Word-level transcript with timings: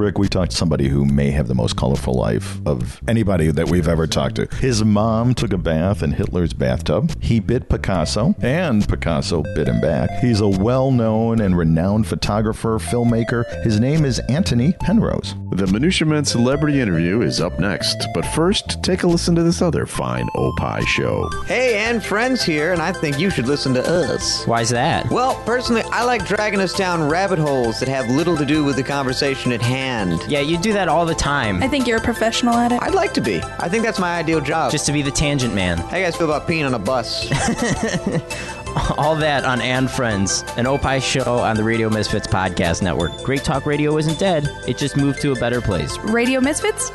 Rick, 0.00 0.16
we 0.16 0.28
talked 0.28 0.52
to 0.52 0.56
somebody 0.56 0.88
who 0.88 1.04
may 1.04 1.30
have 1.30 1.46
the 1.46 1.54
most 1.54 1.76
colorful 1.76 2.14
life 2.14 2.58
of 2.66 3.00
anybody 3.06 3.50
that 3.50 3.68
we've 3.68 3.86
ever 3.86 4.06
talked 4.06 4.36
to. 4.36 4.46
His 4.56 4.82
mom 4.82 5.34
took 5.34 5.52
a 5.52 5.58
bath 5.58 6.02
in 6.02 6.12
Hitler's 6.12 6.54
bathtub. 6.54 7.22
He 7.22 7.38
bit 7.38 7.68
Picasso, 7.68 8.34
and 8.40 8.88
Picasso 8.88 9.42
bit 9.54 9.68
him 9.68 9.80
back. 9.82 10.10
He's 10.20 10.40
a 10.40 10.48
well 10.48 10.90
known 10.90 11.40
and 11.42 11.56
renowned 11.56 12.06
photographer, 12.06 12.78
filmmaker. 12.78 13.44
His 13.62 13.78
name 13.78 14.06
is 14.06 14.20
Antony 14.30 14.72
Penrose. 14.80 15.34
The 15.52 15.66
Minutia 15.66 16.06
Men 16.06 16.24
celebrity 16.24 16.80
interview 16.80 17.20
is 17.20 17.40
up 17.40 17.58
next, 17.58 18.06
but 18.14 18.24
first, 18.24 18.82
take 18.82 19.02
a 19.02 19.06
listen 19.06 19.34
to 19.34 19.42
this 19.42 19.60
other 19.60 19.84
fine 19.84 20.28
Opie 20.34 20.86
show. 20.86 21.28
Hey, 21.44 21.76
and 21.78 22.02
friends 22.02 22.42
here, 22.42 22.72
and 22.72 22.80
I 22.80 22.92
think 22.92 23.18
you 23.18 23.28
should 23.28 23.48
listen 23.48 23.74
to 23.74 23.86
us. 23.86 24.46
Why's 24.46 24.70
that? 24.70 25.10
Well, 25.10 25.34
personally, 25.44 25.82
I 25.90 26.04
like 26.04 26.26
dragging 26.26 26.60
us 26.60 26.72
down 26.72 27.06
rabbit 27.06 27.38
holes 27.38 27.80
that 27.80 27.88
have 27.88 28.08
little 28.08 28.36
to 28.38 28.46
do 28.46 28.64
with 28.64 28.76
the 28.76 28.82
conversation 28.82 29.52
at 29.52 29.60
hand. 29.60 29.89
Yeah, 30.28 30.40
you 30.40 30.56
do 30.58 30.72
that 30.72 30.88
all 30.88 31.04
the 31.04 31.14
time. 31.14 31.62
I 31.62 31.68
think 31.68 31.86
you're 31.86 31.98
a 31.98 32.02
professional 32.02 32.54
at 32.54 32.70
it. 32.72 32.80
I'd 32.82 32.94
like 32.94 33.12
to 33.14 33.20
be. 33.20 33.40
I 33.58 33.68
think 33.68 33.82
that's 33.82 33.98
my 33.98 34.16
ideal 34.16 34.40
job. 34.40 34.70
Just 34.70 34.86
to 34.86 34.92
be 34.92 35.02
the 35.02 35.10
tangent 35.10 35.54
man. 35.54 35.78
How 35.78 35.96
you 35.96 36.04
guys 36.04 36.16
feel 36.16 36.30
about 36.30 36.46
peeing 36.48 36.64
on 36.66 36.74
a 36.74 36.78
bus? 36.78 37.26
All 38.98 39.16
that 39.16 39.44
on 39.44 39.60
And 39.60 39.90
Friends, 39.90 40.44
an 40.56 40.66
Opie 40.66 41.00
show 41.00 41.38
on 41.38 41.56
the 41.56 41.64
Radio 41.64 41.90
Misfits 41.90 42.28
Podcast 42.28 42.82
Network. 42.82 43.10
Great 43.24 43.42
Talk 43.42 43.66
Radio 43.66 43.96
isn't 43.98 44.18
dead, 44.20 44.48
it 44.68 44.78
just 44.78 44.96
moved 44.96 45.20
to 45.22 45.32
a 45.32 45.34
better 45.34 45.60
place. 45.60 45.98
Radio 45.98 46.40
Misfits? 46.40 46.90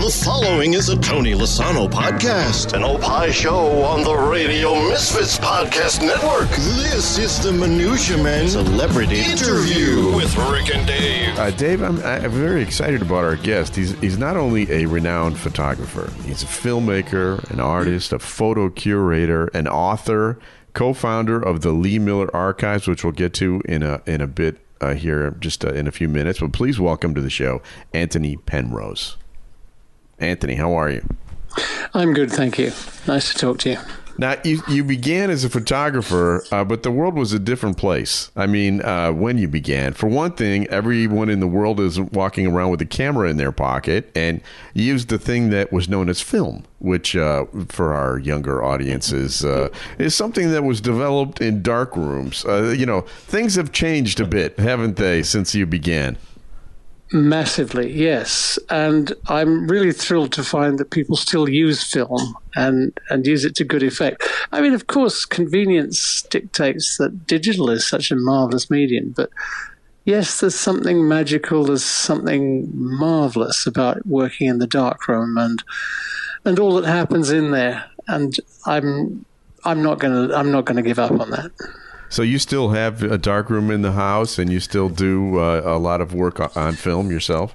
The 0.00 0.10
following 0.24 0.74
is 0.74 0.88
a 0.88 0.96
Tony 0.98 1.32
Lasano 1.34 1.90
podcast, 1.90 2.72
an 2.72 2.84
Opie 2.84 3.32
show 3.32 3.82
on 3.82 4.02
the 4.04 4.14
Radio 4.14 4.74
Misfits 4.88 5.36
Podcast 5.38 6.00
Network. 6.00 6.48
This 6.50 7.18
is 7.18 7.42
the 7.42 7.52
Minutia 7.52 8.16
Men 8.16 8.48
Celebrity 8.48 9.20
Interview 9.20 10.14
with 10.14 10.34
Rick 10.36 10.74
and 10.74 10.86
Dave. 10.86 10.99
Uh, 11.40 11.50
Dave, 11.52 11.80
I'm, 11.80 11.98
I'm 12.00 12.30
very 12.30 12.62
excited 12.62 13.00
about 13.00 13.24
our 13.24 13.34
guest. 13.34 13.74
He's, 13.74 13.98
he's 14.00 14.18
not 14.18 14.36
only 14.36 14.70
a 14.70 14.84
renowned 14.84 15.38
photographer, 15.38 16.12
he's 16.26 16.42
a 16.42 16.46
filmmaker, 16.46 17.50
an 17.50 17.60
artist, 17.60 18.12
a 18.12 18.18
photo 18.18 18.68
curator, 18.68 19.46
an 19.54 19.66
author, 19.66 20.38
co 20.74 20.92
founder 20.92 21.40
of 21.40 21.62
the 21.62 21.72
Lee 21.72 21.98
Miller 21.98 22.28
Archives, 22.36 22.86
which 22.86 23.04
we'll 23.04 23.14
get 23.14 23.32
to 23.32 23.62
in 23.64 23.82
a, 23.82 24.02
in 24.04 24.20
a 24.20 24.26
bit 24.26 24.58
uh, 24.82 24.92
here, 24.92 25.30
just 25.40 25.64
uh, 25.64 25.70
in 25.70 25.86
a 25.86 25.90
few 25.90 26.10
minutes. 26.10 26.40
But 26.40 26.52
please 26.52 26.78
welcome 26.78 27.14
to 27.14 27.22
the 27.22 27.30
show, 27.30 27.62
Antony 27.94 28.36
Penrose. 28.36 29.16
Antony, 30.18 30.56
how 30.56 30.74
are 30.74 30.90
you? 30.90 31.08
I'm 31.94 32.12
good, 32.12 32.30
thank 32.30 32.58
you. 32.58 32.70
Nice 33.06 33.32
to 33.32 33.38
talk 33.38 33.60
to 33.60 33.70
you. 33.70 33.78
Now, 34.20 34.36
you, 34.44 34.60
you 34.68 34.84
began 34.84 35.30
as 35.30 35.44
a 35.44 35.48
photographer, 35.48 36.44
uh, 36.52 36.62
but 36.62 36.82
the 36.82 36.90
world 36.90 37.14
was 37.14 37.32
a 37.32 37.38
different 37.38 37.78
place. 37.78 38.30
I 38.36 38.46
mean, 38.46 38.82
uh, 38.82 39.12
when 39.12 39.38
you 39.38 39.48
began, 39.48 39.94
for 39.94 40.08
one 40.08 40.32
thing, 40.32 40.66
everyone 40.66 41.30
in 41.30 41.40
the 41.40 41.46
world 41.46 41.80
is 41.80 41.98
walking 41.98 42.46
around 42.46 42.70
with 42.70 42.82
a 42.82 42.86
camera 42.86 43.30
in 43.30 43.38
their 43.38 43.50
pocket, 43.50 44.12
and 44.14 44.42
used 44.74 45.08
the 45.08 45.18
thing 45.18 45.48
that 45.50 45.72
was 45.72 45.88
known 45.88 46.10
as 46.10 46.20
film, 46.20 46.64
which 46.80 47.16
uh, 47.16 47.46
for 47.68 47.94
our 47.94 48.18
younger 48.18 48.62
audiences 48.62 49.42
uh, 49.42 49.70
is 49.98 50.14
something 50.14 50.50
that 50.50 50.64
was 50.64 50.82
developed 50.82 51.40
in 51.40 51.62
dark 51.62 51.96
rooms. 51.96 52.44
Uh, 52.44 52.74
you 52.76 52.84
know, 52.84 53.00
things 53.00 53.54
have 53.54 53.72
changed 53.72 54.20
a 54.20 54.26
bit, 54.26 54.58
haven't 54.58 54.96
they, 54.96 55.22
since 55.22 55.54
you 55.54 55.64
began? 55.64 56.18
Massively, 57.12 57.92
yes. 57.92 58.56
And 58.68 59.12
I'm 59.26 59.66
really 59.66 59.92
thrilled 59.92 60.32
to 60.32 60.44
find 60.44 60.78
that 60.78 60.90
people 60.90 61.16
still 61.16 61.48
use 61.48 61.82
film 61.82 62.36
and, 62.54 62.98
and 63.10 63.26
use 63.26 63.44
it 63.44 63.56
to 63.56 63.64
good 63.64 63.82
effect. 63.82 64.22
I 64.52 64.60
mean, 64.60 64.74
of 64.74 64.86
course, 64.86 65.24
convenience 65.24 66.22
dictates 66.30 66.98
that 66.98 67.26
digital 67.26 67.68
is 67.68 67.86
such 67.86 68.12
a 68.12 68.16
marvelous 68.16 68.70
medium, 68.70 69.12
but 69.16 69.28
yes, 70.04 70.38
there's 70.38 70.54
something 70.54 71.08
magical, 71.08 71.64
there's 71.64 71.84
something 71.84 72.70
marvelous 72.72 73.66
about 73.66 74.06
working 74.06 74.48
in 74.48 74.58
the 74.58 74.66
darkroom 74.66 75.36
and 75.36 75.62
and 76.44 76.58
all 76.58 76.80
that 76.80 76.88
happens 76.88 77.30
in 77.30 77.50
there. 77.50 77.84
And 78.06 78.36
I'm 78.66 79.24
I'm 79.64 79.82
not 79.82 79.98
gonna 79.98 80.32
I'm 80.34 80.52
not 80.52 80.64
gonna 80.64 80.82
give 80.82 80.98
up 80.98 81.12
on 81.12 81.30
that. 81.30 81.50
So 82.10 82.22
you 82.22 82.40
still 82.40 82.70
have 82.70 83.04
a 83.04 83.16
dark 83.16 83.48
room 83.48 83.70
in 83.70 83.82
the 83.82 83.92
house, 83.92 84.36
and 84.38 84.52
you 84.52 84.58
still 84.58 84.88
do 84.88 85.38
uh, 85.38 85.62
a 85.64 85.78
lot 85.78 86.00
of 86.00 86.12
work 86.12 86.56
on 86.56 86.74
film 86.74 87.10
yourself. 87.10 87.54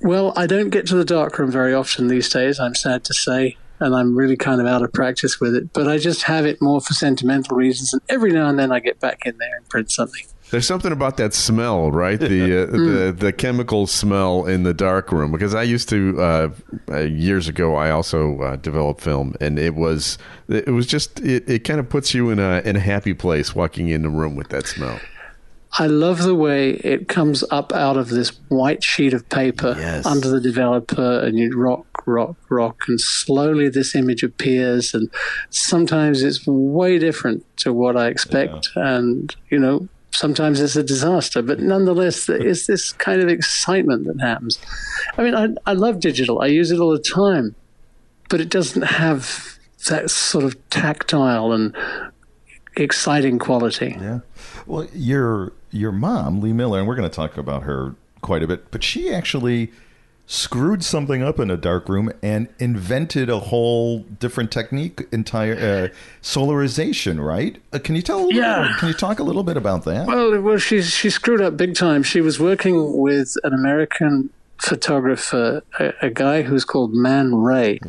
Well, 0.00 0.32
I 0.36 0.46
don't 0.46 0.70
get 0.70 0.86
to 0.86 0.94
the 0.94 1.04
darkroom 1.04 1.50
very 1.50 1.74
often 1.74 2.06
these 2.06 2.28
days, 2.28 2.60
I'm 2.60 2.76
sad 2.76 3.02
to 3.04 3.12
say, 3.12 3.56
and 3.80 3.96
I'm 3.96 4.16
really 4.16 4.36
kind 4.36 4.60
of 4.60 4.68
out 4.68 4.84
of 4.84 4.92
practice 4.92 5.40
with 5.40 5.56
it. 5.56 5.72
But 5.72 5.88
I 5.88 5.98
just 5.98 6.22
have 6.22 6.46
it 6.46 6.62
more 6.62 6.80
for 6.80 6.94
sentimental 6.94 7.56
reasons, 7.56 7.92
and 7.92 8.00
every 8.08 8.30
now 8.30 8.48
and 8.48 8.56
then 8.56 8.70
I 8.70 8.78
get 8.78 9.00
back 9.00 9.26
in 9.26 9.36
there 9.38 9.56
and 9.56 9.68
print 9.68 9.90
something. 9.90 10.22
There's 10.50 10.66
something 10.66 10.92
about 10.92 11.18
that 11.18 11.34
smell, 11.34 11.90
right? 11.90 12.18
The 12.18 12.62
uh, 12.62 12.66
the 12.70 13.14
the 13.16 13.32
chemical 13.32 13.86
smell 13.86 14.46
in 14.46 14.62
the 14.62 14.72
dark 14.74 15.12
room. 15.12 15.30
Because 15.30 15.54
I 15.54 15.62
used 15.62 15.88
to 15.90 16.20
uh, 16.20 16.50
uh, 16.90 16.98
years 17.00 17.48
ago, 17.48 17.74
I 17.74 17.90
also 17.90 18.40
uh, 18.40 18.56
developed 18.56 19.00
film, 19.02 19.34
and 19.40 19.58
it 19.58 19.74
was 19.74 20.16
it 20.48 20.68
was 20.72 20.86
just 20.86 21.20
it, 21.20 21.48
it 21.48 21.64
kind 21.64 21.80
of 21.80 21.88
puts 21.88 22.14
you 22.14 22.30
in 22.30 22.38
a 22.38 22.62
in 22.64 22.76
a 22.76 22.80
happy 22.80 23.14
place 23.14 23.54
walking 23.54 23.88
in 23.88 24.02
the 24.02 24.08
room 24.10 24.36
with 24.36 24.48
that 24.48 24.66
smell. 24.66 24.98
I 25.78 25.86
love 25.86 26.22
the 26.22 26.34
way 26.34 26.70
it 26.76 27.08
comes 27.08 27.44
up 27.50 27.74
out 27.74 27.98
of 27.98 28.08
this 28.08 28.30
white 28.48 28.82
sheet 28.82 29.12
of 29.12 29.28
paper 29.28 29.74
Yes. 29.78 30.06
under 30.06 30.28
the 30.30 30.40
developer, 30.40 31.20
and 31.20 31.36
you 31.36 31.54
rock, 31.56 31.84
rock, 32.06 32.36
rock, 32.48 32.84
and 32.88 32.98
slowly 32.98 33.68
this 33.68 33.94
image 33.94 34.22
appears. 34.22 34.94
And 34.94 35.10
sometimes 35.50 36.22
it's 36.22 36.46
way 36.46 36.98
different 36.98 37.44
to 37.58 37.74
what 37.74 37.98
I 37.98 38.08
expect, 38.08 38.70
and 38.76 39.36
you 39.50 39.58
know, 39.58 39.88
sometimes 40.12 40.60
it's 40.60 40.76
a 40.76 40.82
disaster. 40.82 41.42
But 41.42 41.60
nonetheless, 41.60 42.28
it's 42.28 42.66
this 42.66 42.92
kind 42.92 43.20
of 43.20 43.28
excitement 43.28 44.06
that 44.06 44.20
happens. 44.20 44.58
I 45.16 45.22
mean, 45.22 45.34
I, 45.34 45.48
I 45.70 45.74
love 45.74 46.00
digital; 46.00 46.40
I 46.40 46.46
use 46.46 46.70
it 46.70 46.80
all 46.80 46.90
the 46.90 46.98
time, 46.98 47.54
but 48.28 48.40
it 48.40 48.48
doesn't 48.48 48.82
have 48.82 49.58
that 49.88 50.10
sort 50.10 50.44
of 50.44 50.56
tactile 50.70 51.52
and 51.52 51.74
exciting 52.76 53.38
quality. 53.38 53.96
Yeah. 54.00 54.20
Well, 54.66 54.86
your 54.92 55.52
your 55.70 55.92
mom, 55.92 56.40
Lee 56.40 56.52
Miller, 56.52 56.78
and 56.78 56.88
we're 56.88 56.96
going 56.96 57.08
to 57.08 57.14
talk 57.14 57.36
about 57.36 57.62
her 57.64 57.94
quite 58.20 58.42
a 58.42 58.46
bit, 58.46 58.70
but 58.70 58.82
she 58.82 59.12
actually 59.12 59.70
screwed 60.28 60.84
something 60.84 61.22
up 61.22 61.40
in 61.40 61.50
a 61.50 61.56
dark 61.56 61.88
room 61.88 62.12
and 62.22 62.48
invented 62.58 63.30
a 63.30 63.38
whole 63.40 64.00
different 64.00 64.52
technique, 64.52 65.08
entire 65.10 65.54
uh, 65.54 65.88
solarization. 66.22 67.24
Right? 67.24 67.60
Uh, 67.72 67.80
can 67.80 67.96
you 67.96 68.02
tell? 68.02 68.18
A 68.18 68.20
little 68.20 68.40
Yeah. 68.40 68.76
Can 68.78 68.88
you 68.88 68.94
talk 68.94 69.18
a 69.18 69.24
little 69.24 69.42
bit 69.42 69.56
about 69.56 69.84
that? 69.84 70.06
Well, 70.06 70.40
well, 70.40 70.58
she 70.58 70.82
she 70.82 71.10
screwed 71.10 71.40
up 71.40 71.56
big 71.56 71.74
time. 71.74 72.04
She 72.04 72.20
was 72.20 72.38
working 72.38 72.98
with 72.98 73.34
an 73.42 73.52
American 73.52 74.30
photographer, 74.58 75.62
a, 75.80 75.92
a 76.02 76.10
guy 76.10 76.42
who's 76.42 76.64
called 76.64 76.92
Man 76.92 77.34
Ray, 77.34 77.80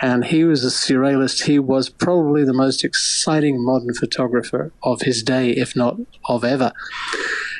and 0.00 0.24
he 0.24 0.44
was 0.44 0.64
a 0.64 0.68
surrealist. 0.68 1.44
He 1.44 1.58
was 1.58 1.88
probably 1.88 2.44
the 2.44 2.52
most 2.52 2.84
exciting 2.84 3.64
modern 3.64 3.94
photographer 3.94 4.72
of 4.82 5.02
his 5.02 5.22
day, 5.22 5.50
if 5.50 5.76
not 5.76 5.96
of 6.28 6.44
ever. 6.44 6.72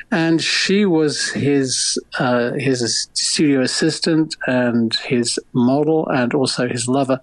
And 0.09 0.41
she 0.41 0.85
was 0.85 1.29
his 1.31 1.99
uh, 2.17 2.53
his 2.53 3.09
studio 3.13 3.61
assistant 3.61 4.35
and 4.47 4.95
his 4.95 5.37
model, 5.51 6.07
and 6.07 6.33
also 6.33 6.67
his 6.67 6.87
lover 6.87 7.19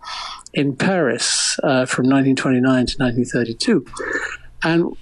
in 0.52 0.76
Paris 0.76 1.58
uh, 1.62 1.86
from 1.86 2.04
1929 2.06 2.62
to 2.86 2.96
1932. 2.98 3.86
And 4.62 4.96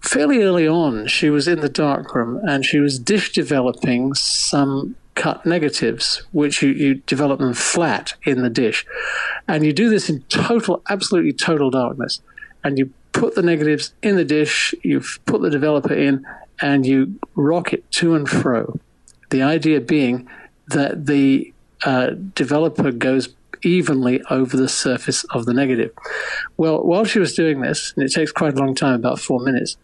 fairly 0.00 0.42
early 0.42 0.66
on, 0.66 1.06
she 1.06 1.30
was 1.30 1.46
in 1.46 1.60
the 1.60 1.68
darkroom 1.68 2.40
and 2.48 2.64
she 2.64 2.78
was 2.78 2.98
dish 2.98 3.32
developing 3.32 4.14
some 4.14 4.96
cut 5.14 5.44
negatives, 5.44 6.22
which 6.32 6.62
you, 6.62 6.70
you 6.70 6.94
develop 6.94 7.40
them 7.40 7.52
flat 7.52 8.14
in 8.24 8.42
the 8.42 8.50
dish. 8.50 8.86
And 9.46 9.64
you 9.64 9.72
do 9.72 9.90
this 9.90 10.08
in 10.08 10.22
total, 10.22 10.82
absolutely 10.88 11.32
total 11.32 11.70
darkness. 11.70 12.20
And 12.64 12.78
you 12.78 12.92
put 13.12 13.34
the 13.34 13.42
negatives 13.42 13.92
in 14.02 14.16
the 14.16 14.24
dish, 14.24 14.74
you've 14.82 15.18
put 15.26 15.42
the 15.42 15.50
developer 15.50 15.92
in, 15.92 16.24
and 16.60 16.84
you 16.86 17.18
rock 17.34 17.72
it 17.72 17.90
to 17.92 18.14
and 18.14 18.28
fro. 18.28 18.78
The 19.30 19.42
idea 19.42 19.80
being 19.80 20.28
that 20.68 21.06
the 21.06 21.52
uh, 21.84 22.10
developer 22.34 22.90
goes 22.92 23.30
evenly 23.62 24.22
over 24.30 24.56
the 24.56 24.68
surface 24.68 25.24
of 25.24 25.44
the 25.46 25.52
negative. 25.54 25.92
Well, 26.56 26.82
while 26.82 27.04
she 27.04 27.18
was 27.18 27.34
doing 27.34 27.60
this, 27.60 27.92
and 27.96 28.04
it 28.04 28.12
takes 28.12 28.32
quite 28.32 28.54
a 28.54 28.56
long 28.58 28.74
time, 28.74 28.94
about 28.94 29.20
four 29.20 29.40
minutes, 29.40 29.76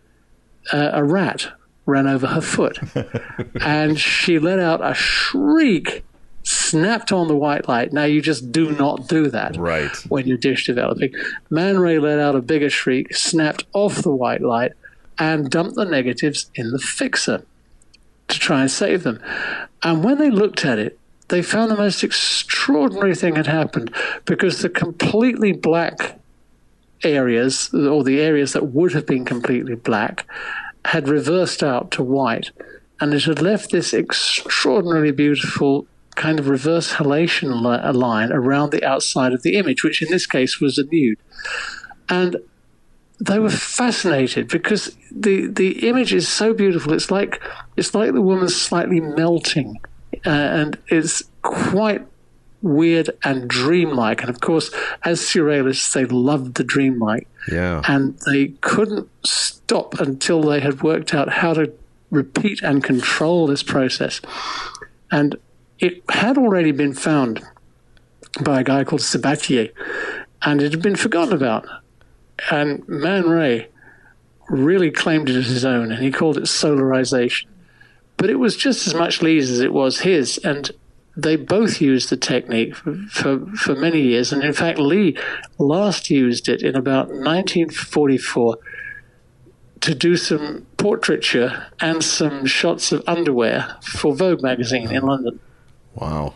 uh, 0.72 0.90
a 0.92 1.04
rat 1.04 1.48
ran 1.84 2.06
over 2.06 2.26
her 2.26 2.40
foot. 2.40 2.78
and 3.60 3.98
she 3.98 4.38
let 4.38 4.58
out 4.58 4.80
a 4.84 4.94
shriek, 4.94 6.04
snapped 6.42 7.12
on 7.12 7.28
the 7.28 7.36
white 7.36 7.68
light. 7.68 7.92
Now, 7.92 8.04
you 8.04 8.20
just 8.22 8.50
do 8.50 8.72
not 8.72 9.08
do 9.08 9.28
that 9.30 9.56
Right. 9.56 9.90
when 10.08 10.26
you're 10.26 10.36
dish 10.38 10.66
developing. 10.66 11.12
Man 11.50 11.78
Ray 11.78 11.98
let 11.98 12.18
out 12.18 12.34
a 12.34 12.40
bigger 12.40 12.70
shriek, 12.70 13.14
snapped 13.14 13.64
off 13.72 13.96
the 14.02 14.10
white 14.14 14.42
light, 14.42 14.72
and 15.18 15.50
dumped 15.50 15.74
the 15.76 15.84
negatives 15.84 16.50
in 16.54 16.70
the 16.70 16.78
fixer 16.78 17.44
to 18.28 18.38
try 18.38 18.62
and 18.62 18.70
save 18.70 19.02
them. 19.02 19.20
And 19.82 20.02
when 20.04 20.18
they 20.18 20.30
looked 20.30 20.64
at 20.64 20.78
it, 20.78 20.98
they 21.28 21.42
found 21.42 21.70
the 21.70 21.76
most 21.76 22.04
extraordinary 22.04 23.14
thing 23.14 23.36
had 23.36 23.46
happened 23.46 23.94
because 24.24 24.62
the 24.62 24.68
completely 24.68 25.52
black 25.52 26.18
areas, 27.02 27.72
or 27.74 28.04
the 28.04 28.20
areas 28.20 28.52
that 28.52 28.68
would 28.68 28.92
have 28.92 29.06
been 29.06 29.24
completely 29.24 29.74
black, 29.74 30.26
had 30.84 31.08
reversed 31.08 31.62
out 31.62 31.90
to 31.92 32.02
white. 32.02 32.50
and 32.98 33.12
it 33.12 33.24
had 33.24 33.42
left 33.42 33.72
this 33.72 33.92
extraordinarily 33.92 35.12
beautiful 35.12 35.86
kind 36.14 36.38
of 36.38 36.48
reverse 36.48 36.94
halation 36.94 37.60
li- 37.60 37.92
line 37.92 38.32
around 38.32 38.70
the 38.70 38.82
outside 38.82 39.34
of 39.34 39.42
the 39.42 39.54
image, 39.56 39.84
which 39.84 40.00
in 40.00 40.08
this 40.10 40.26
case 40.26 40.60
was 40.60 40.78
a 40.78 40.84
nude. 40.84 41.18
And 42.08 42.36
they 43.18 43.38
were 43.38 43.50
fascinated 43.50 44.48
because 44.48 44.96
the 45.10 45.46
the 45.46 45.88
image 45.88 46.12
is 46.12 46.28
so 46.28 46.52
beautiful. 46.52 46.92
It's 46.92 47.10
like 47.10 47.42
it's 47.76 47.94
like 47.94 48.12
the 48.12 48.20
woman's 48.22 48.54
slightly 48.54 49.00
melting, 49.00 49.80
uh, 50.26 50.30
and 50.30 50.78
it's 50.88 51.22
quite 51.42 52.06
weird 52.62 53.10
and 53.24 53.48
dreamlike. 53.48 54.20
And 54.22 54.30
of 54.30 54.40
course, 54.40 54.70
as 55.04 55.20
surrealists, 55.20 55.92
they 55.92 56.04
loved 56.04 56.54
the 56.54 56.64
dreamlike, 56.64 57.26
Yeah. 57.50 57.82
and 57.86 58.18
they 58.26 58.48
couldn't 58.60 59.08
stop 59.24 60.00
until 60.00 60.42
they 60.42 60.60
had 60.60 60.82
worked 60.82 61.14
out 61.14 61.28
how 61.28 61.54
to 61.54 61.72
repeat 62.10 62.62
and 62.62 62.82
control 62.82 63.46
this 63.46 63.62
process. 63.62 64.20
And 65.10 65.36
it 65.78 66.02
had 66.10 66.38
already 66.38 66.72
been 66.72 66.94
found 66.94 67.42
by 68.42 68.60
a 68.60 68.64
guy 68.64 68.84
called 68.84 69.02
Sabatier, 69.02 69.70
and 70.42 70.60
it 70.62 70.72
had 70.72 70.82
been 70.82 70.96
forgotten 70.96 71.34
about. 71.34 71.66
And 72.50 72.86
Man 72.88 73.28
Ray 73.28 73.68
really 74.48 74.90
claimed 74.90 75.28
it 75.28 75.36
as 75.36 75.48
his 75.48 75.64
own, 75.64 75.90
and 75.90 76.02
he 76.02 76.10
called 76.10 76.36
it 76.36 76.44
solarization. 76.44 77.46
But 78.16 78.30
it 78.30 78.36
was 78.36 78.56
just 78.56 78.86
as 78.86 78.94
much 78.94 79.22
Lee's 79.22 79.50
as 79.50 79.60
it 79.60 79.72
was 79.72 80.00
his, 80.00 80.38
and 80.38 80.70
they 81.16 81.36
both 81.36 81.80
used 81.80 82.10
the 82.10 82.16
technique 82.16 82.74
for, 82.74 82.94
for, 83.10 83.46
for 83.56 83.74
many 83.74 84.00
years. 84.00 84.32
And 84.32 84.42
in 84.42 84.52
fact, 84.52 84.78
Lee 84.78 85.16
last 85.58 86.10
used 86.10 86.48
it 86.48 86.62
in 86.62 86.76
about 86.76 87.08
1944 87.08 88.58
to 89.80 89.94
do 89.94 90.16
some 90.16 90.66
portraiture 90.76 91.66
and 91.80 92.02
some 92.02 92.44
shots 92.44 92.92
of 92.92 93.02
underwear 93.06 93.76
for 93.82 94.14
Vogue 94.14 94.42
magazine 94.42 94.90
in 94.90 95.02
London. 95.02 95.40
Wow. 95.94 96.34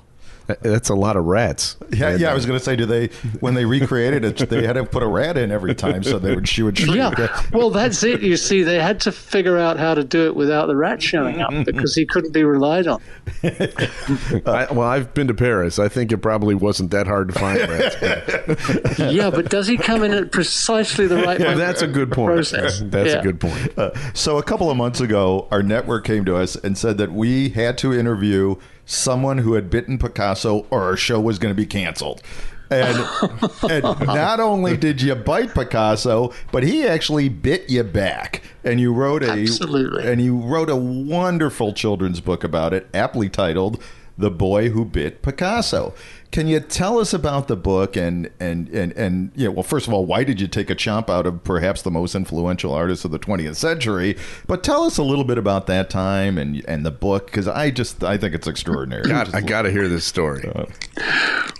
That- 0.50 0.62
That's 0.62 0.88
a 0.88 0.94
lot 0.94 1.16
of 1.16 1.24
rats. 1.26 1.76
Yeah, 1.92 2.16
yeah. 2.16 2.30
I 2.30 2.34
was 2.34 2.46
going 2.46 2.58
to 2.58 2.64
say, 2.64 2.76
do 2.76 2.86
they 2.86 3.06
when 3.40 3.54
they 3.54 3.64
recreated 3.64 4.24
it, 4.24 4.36
they 4.50 4.66
had 4.66 4.72
to 4.74 4.84
put 4.84 5.02
a 5.02 5.06
rat 5.06 5.36
in 5.36 5.50
every 5.50 5.74
time 5.74 6.02
so 6.02 6.18
they 6.18 6.34
would 6.34 6.48
she 6.48 6.62
would 6.62 6.76
shrink. 6.78 6.96
Yeah, 6.96 7.42
well, 7.52 7.70
that's 7.70 8.02
it. 8.02 8.20
You 8.22 8.36
see, 8.36 8.62
they 8.62 8.80
had 8.80 9.00
to 9.02 9.12
figure 9.12 9.58
out 9.58 9.78
how 9.78 9.94
to 9.94 10.02
do 10.04 10.26
it 10.26 10.34
without 10.36 10.66
the 10.66 10.76
rat 10.76 11.02
showing 11.02 11.40
up 11.40 11.52
because 11.64 11.94
he 11.94 12.04
couldn't 12.06 12.32
be 12.32 12.42
relied 12.44 12.86
on. 12.86 13.00
I, 13.42 14.66
well, 14.70 14.82
I've 14.82 15.14
been 15.14 15.28
to 15.28 15.34
Paris. 15.34 15.78
I 15.78 15.88
think 15.88 16.12
it 16.12 16.18
probably 16.18 16.54
wasn't 16.54 16.90
that 16.90 17.06
hard 17.06 17.28
to 17.28 17.38
find 17.38 17.58
rats. 17.60 18.98
Yeah, 19.10 19.30
but 19.30 19.48
does 19.50 19.66
he 19.66 19.76
come 19.76 20.02
in 20.02 20.12
at 20.12 20.30
precisely 20.32 21.06
the 21.06 21.16
right 21.16 21.38
moment? 21.38 21.58
That's 21.58 21.82
a 21.82 21.86
good 21.86 22.12
point. 22.12 22.32
Process. 22.32 22.80
That's 22.84 23.10
Yeah. 23.14 23.18
a 23.20 23.22
good 23.22 23.40
point. 23.40 23.78
Uh, 23.78 23.90
so 24.14 24.38
a 24.38 24.42
couple 24.42 24.70
of 24.70 24.76
months 24.76 25.00
ago, 25.00 25.48
our 25.50 25.62
network 25.62 26.04
came 26.04 26.24
to 26.26 26.36
us 26.36 26.56
and 26.56 26.76
said 26.76 26.98
that 26.98 27.12
we 27.12 27.50
had 27.50 27.76
to 27.78 27.92
interview 27.92 28.56
someone 28.90 29.38
who 29.38 29.54
had 29.54 29.70
bitten 29.70 29.98
Picasso, 29.98 30.66
or 30.70 30.82
our 30.82 30.96
show 30.96 31.20
was 31.20 31.38
going 31.38 31.54
to 31.54 31.56
be 31.56 31.66
canceled. 31.66 32.22
And, 32.70 33.04
and 33.70 33.82
not 34.06 34.40
only 34.40 34.76
did 34.76 35.02
you 35.02 35.14
bite 35.14 35.54
Picasso, 35.54 36.32
but 36.52 36.62
he 36.62 36.86
actually 36.86 37.28
bit 37.28 37.68
you 37.68 37.82
back. 37.82 38.42
And 38.62 38.80
you 38.80 38.92
wrote 38.92 39.22
a 39.22 39.32
Absolutely. 39.32 40.06
and 40.06 40.20
you 40.20 40.38
wrote 40.38 40.70
a 40.70 40.76
wonderful 40.76 41.72
children's 41.72 42.20
book 42.20 42.44
about 42.44 42.72
it, 42.72 42.88
aptly 42.94 43.28
titled 43.28 43.82
"The 44.20 44.30
Boy 44.30 44.68
Who 44.70 44.84
Bit 44.84 45.22
Picasso." 45.22 45.94
Can 46.30 46.46
you 46.46 46.60
tell 46.60 47.00
us 47.00 47.12
about 47.12 47.48
the 47.48 47.56
book 47.56 47.96
and 47.96 48.30
and 48.38 48.68
and 48.68 48.92
and 48.92 49.32
yeah? 49.34 49.48
Well, 49.48 49.64
first 49.64 49.88
of 49.88 49.92
all, 49.92 50.06
why 50.06 50.22
did 50.22 50.40
you 50.40 50.46
take 50.46 50.70
a 50.70 50.76
chomp 50.76 51.10
out 51.10 51.26
of 51.26 51.42
perhaps 51.42 51.82
the 51.82 51.90
most 51.90 52.14
influential 52.14 52.72
artist 52.72 53.04
of 53.04 53.10
the 53.10 53.18
20th 53.18 53.56
century? 53.56 54.16
But 54.46 54.62
tell 54.62 54.84
us 54.84 54.96
a 54.96 55.02
little 55.02 55.24
bit 55.24 55.38
about 55.38 55.66
that 55.66 55.90
time 55.90 56.38
and 56.38 56.64
and 56.68 56.86
the 56.86 56.92
book 56.92 57.26
because 57.26 57.48
I 57.48 57.70
just 57.70 58.04
I 58.04 58.16
think 58.16 58.34
it's 58.34 58.46
extraordinary. 58.46 59.02
God, 59.08 59.34
I 59.34 59.40
got 59.40 59.62
to 59.62 59.70
hear 59.72 59.88
this 59.88 60.04
story. 60.04 60.48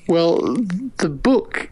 Well, 0.08 0.56
the 0.98 1.08
book 1.08 1.70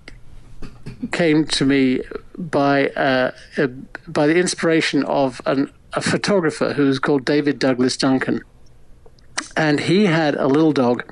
came 1.13 1.45
to 1.47 1.65
me 1.65 2.03
by 2.37 2.89
uh, 2.89 3.33
uh, 3.57 3.67
by 4.07 4.27
the 4.27 4.37
inspiration 4.37 5.05
of 5.05 5.41
an, 5.47 5.71
a 5.93 6.01
photographer 6.01 6.73
who 6.73 6.87
was 6.87 6.99
called 6.99 7.25
David 7.25 7.59
Douglas 7.59 7.97
Duncan, 7.97 8.43
and 9.57 9.81
he 9.81 10.07
had 10.07 10.35
a 10.35 10.47
little 10.47 10.73
dog, 10.73 11.05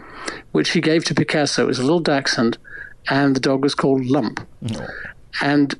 which 0.52 0.70
he 0.70 0.81
gave 0.81 1.05
to 1.05 1.14
Picasso. 1.14 1.64
It 1.64 1.67
was 1.67 1.78
a 1.78 1.82
little 1.82 2.00
dachshund, 2.00 2.58
and 3.08 3.34
the 3.34 3.40
dog 3.40 3.62
was 3.62 3.75
called 3.75 4.06
Lump. 4.06 4.46
Oh. 4.75 4.87
And 5.40 5.75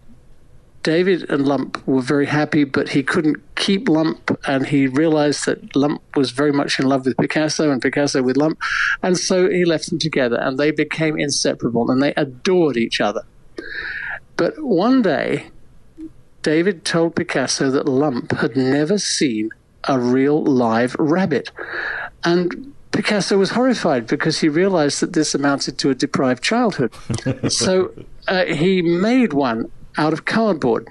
David 0.82 1.28
and 1.31 1.48
Lump 1.48 1.84
were 1.87 2.00
very 2.00 2.26
happy, 2.26 2.62
but 2.62 2.90
he 2.90 3.02
couldn't 3.02 3.38
keep 3.56 3.88
Lump, 3.88 4.38
and 4.46 4.66
he 4.66 4.87
realized 4.87 5.46
that 5.46 5.75
Lump 5.75 6.00
was 6.14 6.31
very 6.31 6.52
much 6.52 6.78
in 6.78 6.87
love 6.87 7.04
with 7.06 7.16
Picasso 7.16 7.72
and 7.72 7.82
Picasso 7.82 8.22
with 8.22 8.37
Lump, 8.37 8.56
and 9.02 9.19
so 9.19 9.50
he 9.50 9.64
left 9.64 9.90
them 9.90 9.98
together, 9.98 10.37
and 10.37 10.58
they 10.58 10.70
became 10.70 11.19
inseparable, 11.19 11.90
and 11.90 12.00
they 12.00 12.14
adored 12.14 12.76
each 12.76 13.00
other. 13.00 13.22
But 14.37 14.62
one 14.62 15.02
day, 15.02 15.46
David 16.43 16.84
told 16.84 17.16
Picasso 17.16 17.69
that 17.72 17.88
Lump 17.88 18.31
had 18.31 18.56
never 18.56 18.98
seen 18.98 19.50
a 19.88 19.98
real 19.98 20.44
live 20.44 20.94
rabbit, 21.00 21.50
and 22.25 22.75
Picasso 22.93 23.37
was 23.37 23.51
horrified 23.51 24.07
because 24.07 24.41
he 24.41 24.49
realized 24.49 25.01
that 25.01 25.13
this 25.13 25.35
amounted 25.35 25.79
to 25.79 25.91
a 25.91 25.95
deprived 25.95 26.43
childhood. 26.43 26.95
so 27.49 27.93
uh, 28.27 28.47
he 28.47 28.83
made 28.83 29.33
one 29.33 29.71
out 29.99 30.13
of 30.13 30.25
cardboard. 30.25 30.89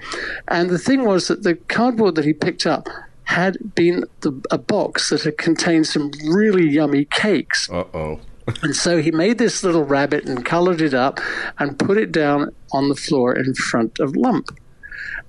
And 0.48 0.70
the 0.70 0.78
thing 0.78 1.04
was 1.04 1.28
that 1.28 1.42
the 1.42 1.54
cardboard 1.54 2.14
that 2.14 2.24
he 2.24 2.32
picked 2.32 2.66
up 2.66 2.88
had 3.24 3.74
been 3.74 4.04
the, 4.20 4.40
a 4.50 4.58
box 4.58 5.10
that 5.10 5.22
had 5.22 5.36
contained 5.36 5.86
some 5.86 6.10
really 6.26 6.68
yummy 6.68 7.04
cakes. 7.06 7.68
Uh 7.70 7.84
oh. 7.92 8.20
And 8.62 8.76
so 8.76 9.02
he 9.02 9.10
made 9.10 9.38
this 9.38 9.64
little 9.64 9.82
rabbit 9.82 10.24
and 10.26 10.44
colored 10.44 10.80
it 10.80 10.94
up 10.94 11.18
and 11.58 11.76
put 11.76 11.98
it 11.98 12.12
down 12.12 12.54
on 12.72 12.88
the 12.88 12.94
floor 12.94 13.34
in 13.34 13.54
front 13.54 13.98
of 13.98 14.14
Lump. 14.14 14.56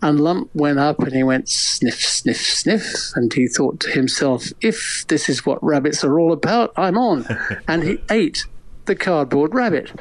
And 0.01 0.19
Lump 0.19 0.49
went 0.53 0.79
up 0.79 0.99
and 0.99 1.13
he 1.13 1.23
went 1.23 1.49
sniff, 1.49 2.01
sniff, 2.01 2.41
sniff. 2.41 3.11
And 3.15 3.33
he 3.33 3.47
thought 3.47 3.79
to 3.81 3.91
himself, 3.91 4.47
if 4.61 5.05
this 5.07 5.27
is 5.27 5.45
what 5.45 5.63
rabbits 5.63 6.03
are 6.03 6.19
all 6.19 6.31
about, 6.31 6.71
I'm 6.77 6.97
on. 6.97 7.25
and 7.67 7.83
he 7.83 7.99
ate 8.09 8.45
the 8.85 8.95
cardboard 8.95 9.53
rabbit. 9.55 9.91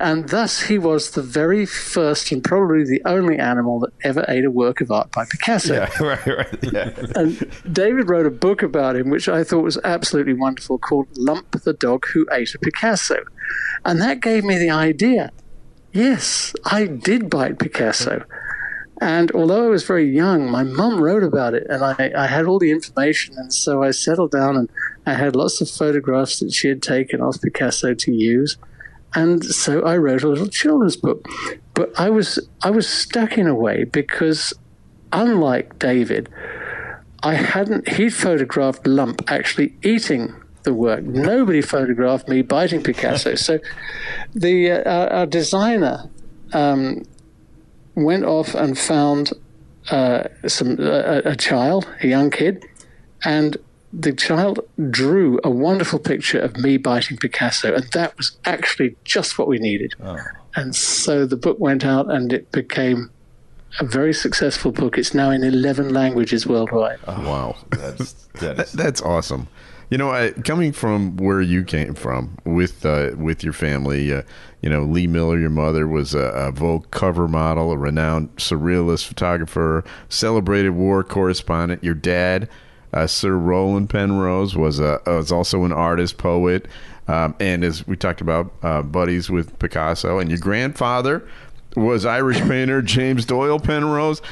And 0.00 0.30
thus 0.30 0.62
he 0.62 0.78
was 0.78 1.12
the 1.12 1.22
very 1.22 1.64
first 1.64 2.32
and 2.32 2.42
probably 2.42 2.82
the 2.82 3.02
only 3.04 3.38
animal 3.38 3.78
that 3.80 3.92
ever 4.02 4.24
ate 4.26 4.44
a 4.44 4.50
work 4.50 4.80
of 4.80 4.90
art 4.90 5.12
by 5.12 5.24
Picasso. 5.26 5.74
yeah, 5.74 5.90
right, 6.02 6.26
right, 6.26 6.72
yeah. 6.72 6.90
And 7.14 7.48
David 7.70 8.08
wrote 8.08 8.26
a 8.26 8.30
book 8.30 8.62
about 8.62 8.96
him, 8.96 9.10
which 9.10 9.28
I 9.28 9.44
thought 9.44 9.62
was 9.62 9.78
absolutely 9.84 10.34
wonderful, 10.34 10.78
called 10.78 11.06
Lump 11.16 11.62
the 11.62 11.72
Dog 11.72 12.06
Who 12.08 12.26
Ate 12.32 12.54
a 12.54 12.58
Picasso. 12.58 13.22
And 13.84 14.00
that 14.00 14.20
gave 14.20 14.44
me 14.44 14.58
the 14.58 14.70
idea 14.70 15.30
yes, 15.92 16.54
I 16.64 16.86
did 16.86 17.30
bite 17.30 17.58
Picasso. 17.58 18.24
And 19.02 19.32
although 19.32 19.66
I 19.66 19.68
was 19.68 19.82
very 19.82 20.08
young, 20.08 20.48
my 20.48 20.62
mum 20.62 21.00
wrote 21.00 21.24
about 21.24 21.54
it, 21.54 21.66
and 21.68 21.82
I, 21.82 22.12
I 22.16 22.28
had 22.28 22.46
all 22.46 22.60
the 22.60 22.70
information. 22.70 23.34
And 23.36 23.52
so 23.52 23.82
I 23.82 23.90
settled 23.90 24.30
down 24.30 24.56
and 24.56 24.70
I 25.06 25.14
had 25.14 25.34
lots 25.34 25.60
of 25.60 25.68
photographs 25.68 26.38
that 26.38 26.52
she 26.52 26.68
had 26.68 26.82
taken 26.82 27.20
of 27.20 27.42
Picasso 27.42 27.94
to 27.94 28.12
use. 28.12 28.56
And 29.12 29.44
so 29.44 29.82
I 29.82 29.96
wrote 29.96 30.22
a 30.22 30.28
little 30.28 30.46
children's 30.46 30.96
book. 30.96 31.28
But 31.74 31.90
I 31.98 32.10
was 32.10 32.38
I 32.62 32.70
was 32.70 32.88
stuck 32.88 33.36
in 33.36 33.48
a 33.48 33.56
way 33.56 33.82
because 33.82 34.54
unlike 35.12 35.80
David, 35.80 36.28
I 37.24 37.34
hadn't. 37.34 37.88
He 37.88 38.08
photographed 38.08 38.86
Lump 38.86 39.20
actually 39.26 39.74
eating 39.82 40.32
the 40.62 40.72
work. 40.72 41.02
Nobody 41.02 41.60
photographed 41.60 42.28
me 42.28 42.42
biting 42.42 42.84
Picasso. 42.84 43.34
So, 43.46 43.58
the 44.32 44.70
uh, 44.70 44.88
our, 44.88 45.12
our 45.12 45.26
designer 45.26 46.08
um, 46.52 47.02
went 47.94 48.24
off 48.24 48.54
and 48.54 48.78
found 48.78 49.32
uh, 49.90 50.24
some 50.46 50.78
a, 50.80 51.22
a 51.24 51.36
child, 51.36 51.88
a 52.02 52.06
young 52.06 52.30
kid, 52.30 52.64
and 53.24 53.56
the 53.92 54.12
child 54.12 54.60
drew 54.90 55.38
a 55.44 55.50
wonderful 55.50 55.98
picture 55.98 56.38
of 56.38 56.56
me 56.56 56.76
biting 56.76 57.18
Picasso, 57.18 57.74
and 57.74 57.84
that 57.92 58.16
was 58.16 58.36
actually 58.44 58.96
just 59.04 59.38
what 59.38 59.48
we 59.48 59.58
needed. 59.58 59.94
And 60.54 60.74
so 60.74 61.26
the 61.26 61.36
book 61.36 61.58
went 61.58 61.84
out, 61.84 62.10
and 62.10 62.32
it 62.32 62.50
became 62.52 63.10
a 63.80 63.84
very 63.84 64.12
successful 64.14 64.72
book. 64.72 64.98
It's 64.98 65.14
now 65.14 65.30
in 65.30 65.42
11 65.44 65.92
languages 65.92 66.46
worldwide. 66.46 66.98
Wow. 67.06 67.56
That's 67.70 68.12
that 68.40 68.58
is, 68.60 68.72
That's 68.72 69.02
awesome. 69.02 69.48
You 69.92 69.98
know, 69.98 70.10
I, 70.10 70.30
coming 70.30 70.72
from 70.72 71.18
where 71.18 71.42
you 71.42 71.64
came 71.64 71.92
from 71.92 72.38
with 72.46 72.86
uh, 72.86 73.10
with 73.14 73.44
your 73.44 73.52
family, 73.52 74.10
uh, 74.10 74.22
you 74.62 74.70
know, 74.70 74.84
Lee 74.84 75.06
Miller, 75.06 75.38
your 75.38 75.50
mother 75.50 75.86
was 75.86 76.14
a, 76.14 76.28
a 76.30 76.50
Vogue 76.50 76.90
cover 76.90 77.28
model, 77.28 77.72
a 77.72 77.76
renowned 77.76 78.34
surrealist 78.36 79.06
photographer, 79.06 79.84
celebrated 80.08 80.70
war 80.70 81.04
correspondent. 81.04 81.84
Your 81.84 81.92
dad, 81.92 82.48
uh, 82.94 83.06
Sir 83.06 83.36
Roland 83.36 83.90
Penrose, 83.90 84.56
was 84.56 84.80
a 84.80 84.98
was 85.06 85.30
also 85.30 85.62
an 85.64 85.72
artist, 85.72 86.16
poet, 86.16 86.68
um, 87.06 87.34
and 87.38 87.62
as 87.62 87.86
we 87.86 87.94
talked 87.94 88.22
about, 88.22 88.50
uh, 88.62 88.80
buddies 88.80 89.28
with 89.28 89.58
Picasso. 89.58 90.18
And 90.18 90.30
your 90.30 90.38
grandfather 90.38 91.28
was 91.76 92.06
Irish 92.06 92.40
painter 92.40 92.80
James 92.80 93.26
Doyle 93.26 93.60
Penrose. 93.60 94.22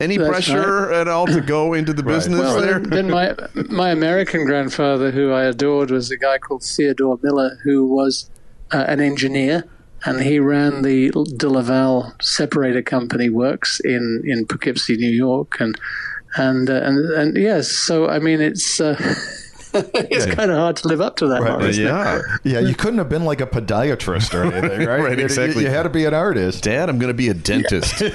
Any 0.00 0.16
That's 0.16 0.30
pressure 0.30 0.90
at 0.92 1.08
all 1.08 1.26
to 1.26 1.42
go 1.42 1.74
into 1.74 1.92
the 1.92 2.02
business 2.02 2.40
Well, 2.40 2.60
there? 2.60 2.78
then, 2.78 2.90
then 2.90 3.10
my 3.10 3.36
my 3.68 3.90
American 3.90 4.46
grandfather, 4.46 5.10
who 5.10 5.30
I 5.30 5.44
adored, 5.44 5.90
was 5.90 6.10
a 6.10 6.16
guy 6.16 6.38
called 6.38 6.62
Theodore 6.62 7.18
Miller, 7.22 7.58
who 7.64 7.86
was 7.86 8.30
uh, 8.72 8.84
an 8.88 9.00
engineer, 9.00 9.64
and 10.06 10.22
he 10.22 10.40
ran 10.40 10.82
the 10.82 11.10
De 11.36 11.48
Laval 11.50 12.14
separator 12.20 12.82
company 12.82 13.28
works 13.28 13.78
in 13.80 14.22
in 14.24 14.46
Poughkeepsie, 14.46 14.96
New 14.96 15.10
York, 15.10 15.60
and 15.60 15.78
and 16.36 16.70
uh, 16.70 16.80
and 16.82 17.10
and 17.10 17.36
yes, 17.36 17.70
so 17.70 18.08
I 18.08 18.18
mean 18.20 18.40
it's. 18.40 18.80
Uh, 18.80 18.96
it's 19.94 20.26
kind 20.26 20.50
of 20.50 20.56
hard 20.56 20.76
to 20.76 20.88
live 20.88 21.00
up 21.00 21.16
to 21.16 21.26
that. 21.28 21.42
Mark, 21.42 21.74
yeah. 21.74 22.20
Yeah, 22.44 22.60
you 22.60 22.74
couldn't 22.74 22.98
have 22.98 23.08
been 23.08 23.24
like 23.24 23.40
a 23.40 23.46
podiatrist 23.46 24.34
or 24.34 24.44
anything, 24.52 24.80
right? 24.88 25.00
Right, 25.00 25.20
exactly. 25.20 25.62
You, 25.62 25.68
you 25.68 25.74
had 25.74 25.84
to 25.84 25.90
be 25.90 26.04
an 26.04 26.14
artist. 26.14 26.64
Dad, 26.64 26.88
I'm 26.88 26.98
going 26.98 27.08
to 27.08 27.14
be 27.14 27.28
a 27.28 27.34
dentist. 27.34 28.02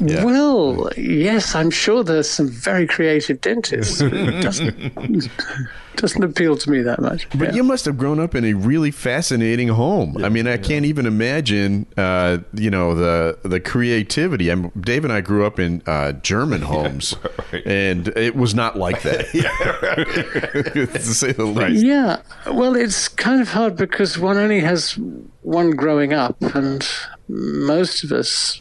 Yeah. 0.00 0.24
Well, 0.24 0.90
yes, 0.96 1.56
I'm 1.56 1.70
sure 1.70 2.04
there's 2.04 2.30
some 2.30 2.48
very 2.48 2.86
creative 2.86 3.40
dentists. 3.40 4.00
It 5.98 6.02
doesn't, 6.02 6.20
doesn't 6.20 6.30
appeal 6.36 6.56
to 6.56 6.70
me 6.70 6.82
that 6.82 7.00
much. 7.00 7.28
But 7.30 7.48
Yeah. 7.48 7.54
you 7.54 7.64
must 7.64 7.84
have 7.84 7.98
grown 7.98 8.20
up 8.20 8.34
in 8.34 8.44
a 8.44 8.52
really 8.54 8.90
fascinating 8.90 9.68
home. 9.68 10.16
I 10.22 10.28
mean, 10.28 10.46
I 10.46 10.56
can't 10.56 10.84
even 10.84 11.06
imagine, 11.06 11.86
uh, 11.96 12.38
you 12.54 12.70
know, 12.70 12.94
the 12.94 13.38
the 13.42 13.58
creativity. 13.60 14.48
I'm, 14.50 14.68
Dave 14.80 15.04
and 15.04 15.12
I 15.12 15.20
grew 15.20 15.44
up 15.44 15.58
in 15.58 15.82
uh, 15.86 16.12
German 16.12 16.62
homes, 16.72 17.16
right. 17.52 17.66
and 17.66 18.08
it 18.16 18.36
was 18.36 18.54
not 18.54 18.76
like 18.78 19.02
that, 19.02 19.26
to 20.92 20.98
say 21.00 21.32
the 21.32 21.44
least. 21.44 21.84
Yeah, 21.84 22.20
well, 22.46 22.76
it's 22.76 23.08
kind 23.08 23.40
of 23.40 23.48
hard 23.50 23.76
because 23.76 24.18
one 24.18 24.36
only 24.36 24.60
has 24.60 24.96
one 25.42 25.70
growing 25.72 26.12
up, 26.12 26.40
and 26.54 26.88
most 27.28 28.04
of 28.04 28.12
us 28.12 28.60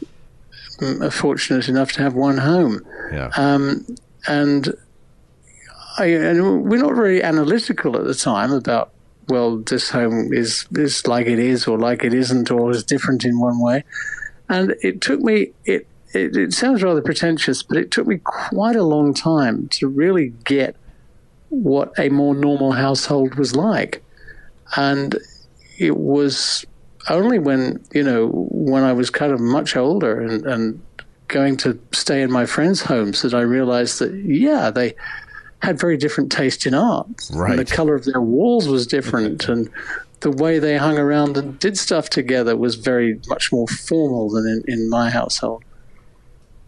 mm, 0.80 1.02
are 1.02 1.12
fortunate 1.12 1.70
enough 1.70 1.92
to 1.94 2.02
have 2.02 2.14
one 2.16 2.38
home. 2.40 2.82
Yeah. 3.12 3.30
Um, 3.38 3.86
and 4.28 4.74
I, 5.98 6.06
and 6.06 6.66
we're 6.66 6.82
not 6.82 6.96
very 6.96 7.24
analytical 7.24 7.98
at 7.98 8.06
the 8.06 8.14
time 8.14 8.52
about 8.52 8.92
well, 9.28 9.58
this 9.58 9.90
home 9.90 10.34
is 10.34 10.66
is 10.72 11.06
like 11.08 11.28
it 11.28 11.40
is, 11.40 11.68
or 11.68 11.78
like 11.78 12.04
it 12.04 12.14
isn't, 12.14 12.50
or 12.50 12.72
is 12.72 12.84
different 12.84 13.26
in 13.26 13.40
one 13.40 13.60
way. 13.60 13.84
And 14.50 14.76
it 14.82 15.02
took 15.02 15.20
me 15.20 15.54
it. 15.66 15.88
It, 16.14 16.38
it 16.38 16.54
sounds 16.54 16.82
rather 16.82 17.02
pretentious, 17.02 17.62
but 17.62 17.78
it 17.78 17.92
took 17.92 18.08
me 18.08 18.20
quite 18.24 18.78
a 18.78 18.84
long 18.84 19.14
time 19.14 19.68
to 19.70 19.90
really 19.90 20.30
get 20.46 20.78
what 21.50 21.92
a 22.00 22.08
more 22.08 22.34
normal 22.34 22.72
household 22.72 23.36
was 23.36 23.58
like. 23.58 24.02
And 24.78 25.18
it 25.78 25.98
was 25.98 26.66
only 27.10 27.40
when, 27.40 27.84
you 27.94 28.04
know, 28.04 28.30
when 28.30 28.84
I 28.84 28.94
was 28.94 29.10
kind 29.10 29.34
of 29.34 29.42
much 29.42 29.76
older 29.76 30.22
and, 30.22 30.46
and 30.46 30.82
going 31.28 31.58
to 31.58 31.78
stay 31.92 32.22
in 32.22 32.32
my 32.32 32.46
friends' 32.46 32.82
homes 32.82 33.22
that 33.22 33.34
I 33.34 33.42
realized 33.42 34.00
that, 34.00 34.14
yeah, 34.14 34.70
they 34.72 34.96
had 35.62 35.80
very 35.80 35.98
different 35.98 36.32
taste 36.32 36.66
in 36.66 36.74
art. 36.74 37.08
Right. 37.34 37.52
And 37.52 37.60
the 37.60 37.66
color 37.66 37.96
of 37.96 38.06
their 38.06 38.22
walls 38.22 38.68
was 38.68 38.88
different. 38.88 39.48
and 39.50 39.70
the 40.22 40.32
way 40.32 40.60
they 40.60 40.78
hung 40.78 40.98
around 40.98 41.38
and 41.38 41.60
did 41.60 41.78
stuff 41.78 42.10
together 42.10 42.56
was 42.56 42.76
very 42.76 43.20
much 43.28 43.52
more 43.52 43.68
formal 43.68 44.30
than 44.30 44.48
in, 44.48 44.74
in 44.74 44.90
my 44.90 45.10
household. 45.10 45.64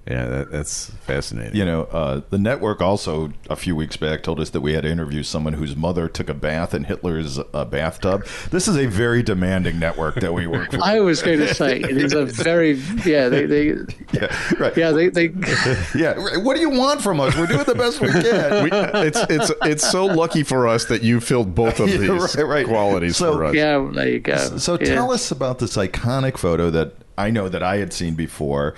Yeah, 0.09 0.25
that, 0.25 0.51
that's 0.51 0.89
fascinating. 1.05 1.55
You 1.55 1.65
know, 1.65 1.83
uh, 1.83 2.21
the 2.31 2.39
network 2.39 2.81
also 2.81 3.31
a 3.49 3.55
few 3.55 3.75
weeks 3.75 3.95
back 3.95 4.23
told 4.23 4.39
us 4.39 4.49
that 4.49 4.61
we 4.61 4.73
had 4.73 4.81
to 4.83 4.89
interview 4.89 5.21
someone 5.21 5.53
whose 5.53 5.75
mother 5.75 6.07
took 6.09 6.29
a 6.29 6.33
bath 6.33 6.73
in 6.73 6.85
Hitler's 6.85 7.37
uh, 7.53 7.65
bathtub. 7.65 8.25
This 8.49 8.67
is 8.67 8.75
a 8.75 8.87
very 8.87 9.21
demanding 9.21 9.77
network 9.77 10.15
that 10.15 10.33
we 10.33 10.47
work 10.47 10.71
for. 10.73 10.79
I 10.83 10.99
was 10.99 11.21
going 11.21 11.37
to 11.39 11.53
say 11.53 11.79
it 11.79 11.95
is 11.95 12.13
a 12.13 12.25
very 12.25 12.71
yeah 13.05 13.29
they, 13.29 13.45
they 13.45 13.65
yeah, 14.11 14.35
right. 14.59 14.75
yeah 14.75 14.89
they, 14.91 15.09
they 15.09 15.25
Yeah, 15.95 16.13
right. 16.13 16.37
What 16.43 16.55
do 16.55 16.61
you 16.61 16.71
want 16.71 17.01
from 17.03 17.19
us? 17.19 17.37
We're 17.37 17.45
doing 17.45 17.65
the 17.65 17.75
best 17.75 18.01
we 18.01 18.07
can. 18.09 18.63
We, 18.63 18.69
it's 19.07 19.19
it's 19.29 19.51
it's 19.63 19.89
so 19.91 20.05
lucky 20.07 20.41
for 20.41 20.67
us 20.67 20.85
that 20.85 21.03
you 21.03 21.19
filled 21.19 21.53
both 21.53 21.79
of 21.79 21.87
Yeah, 21.87 21.97
these 21.97 22.35
right, 22.35 22.47
right. 22.47 22.65
qualities 22.65 23.17
So- 23.17 23.33
for 23.33 23.45
us. 23.45 23.53
yeah 23.53 23.87
there 23.93 24.09
you 24.09 24.19
go 24.19 24.37
So 24.57 24.73
Yeah. 24.79 24.95
tell 24.95 25.11
us 25.11 25.29
about 25.29 25.59
this 25.59 25.77
iconic 25.77 26.37
photo 26.37 26.71
that 26.71 26.93
I 27.17 27.29
know 27.29 27.47
that 27.49 27.61
I 27.61 27.77
had 27.77 27.93
seen 27.93 28.15
before 28.15 28.73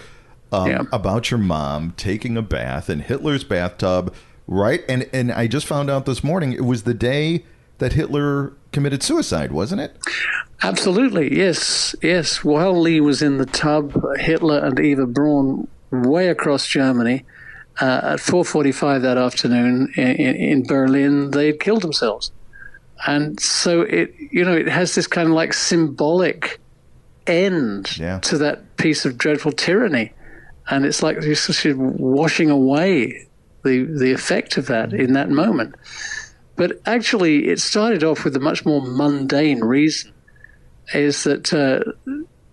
um, 0.52 0.70
Yeah. 0.70 0.82
about 0.92 1.32
your 1.32 1.38
mom 1.40 1.94
taking 1.98 2.38
a 2.38 2.42
bath 2.42 2.90
in 2.90 3.00
Hitler's 3.00 3.44
bathtub, 3.44 4.14
right? 4.48 4.84
And 4.90 5.08
and 5.14 5.32
I 5.32 5.48
just 5.48 5.66
found 5.66 5.90
out 5.90 6.06
this 6.06 6.24
morning 6.24 6.54
it 6.54 6.66
was 6.66 6.84
the 6.84 6.94
day 6.94 7.44
that 7.80 7.94
Hitler 7.94 8.54
committed 8.72 9.02
suicide, 9.04 9.52
wasn't 9.52 9.82
it? 9.82 9.98
Absolutely, 10.64 11.36
yes, 11.36 11.96
yes. 12.04 12.44
While 12.44 12.80
Lee 12.80 13.02
was 13.02 13.22
in 13.22 13.38
the 13.38 13.46
tub, 13.48 13.94
Hitler 14.20 14.60
and 14.60 14.80
Eva 14.80 15.08
Braun, 15.08 15.68
way 15.90 16.28
across 16.28 16.68
Germany, 16.68 17.26
uh, 17.82 18.02
at 18.04 18.20
4:45 18.20 19.02
that 19.02 19.18
afternoon 19.18 19.92
in, 19.96 20.08
in, 20.08 20.36
in 20.36 20.64
Berlin, 20.68 21.32
they 21.32 21.48
had 21.48 21.60
killed 21.60 21.82
themselves, 21.82 22.32
and 23.08 23.40
so 23.40 23.82
it, 23.82 24.14
you 24.32 24.46
know, 24.46 24.54
it 24.56 24.68
has 24.68 24.94
this 24.94 25.08
kind 25.08 25.28
of 25.30 25.34
like 25.34 25.54
symbolic 25.54 26.60
end 27.28 27.98
Yeah. 27.98 28.20
to 28.20 28.38
that 28.40 28.78
piece 28.78 29.06
of 29.06 29.18
dreadful 29.18 29.52
tyranny, 29.52 30.12
and 30.70 30.86
it's 30.86 31.04
like 31.04 31.18
of 31.18 31.78
washing 31.78 32.50
away 32.50 33.28
the 33.64 33.84
the 33.84 34.12
effect 34.12 34.58
of 34.58 34.68
that 34.68 34.94
in 34.94 35.14
that 35.14 35.30
moment. 35.30 35.76
But 36.56 36.82
actually, 36.86 37.48
it 37.48 37.60
started 37.60 38.04
off 38.04 38.24
with 38.24 38.36
a 38.36 38.40
much 38.40 38.66
more 38.66 38.82
mundane 38.82 39.62
reason 39.62 40.14
is 40.94 41.24
that 41.24 41.54
uh, 41.54 41.80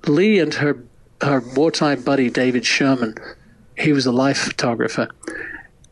Lee 0.06 0.38
and 0.38 0.54
her 0.54 0.82
her 1.20 1.40
wartime 1.54 2.02
buddy 2.02 2.30
David 2.30 2.62
Scherman, 2.62 3.18
he 3.76 3.92
was 3.92 4.06
a 4.06 4.12
life 4.12 4.38
photographer. 4.38 5.08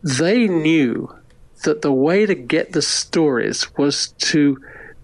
They 0.02 0.46
knew 0.46 1.12
that 1.64 1.82
the 1.82 1.92
way 1.92 2.26
to 2.26 2.34
get 2.34 2.72
the 2.72 2.82
stories 2.82 3.76
was 3.76 4.08
to 4.18 4.62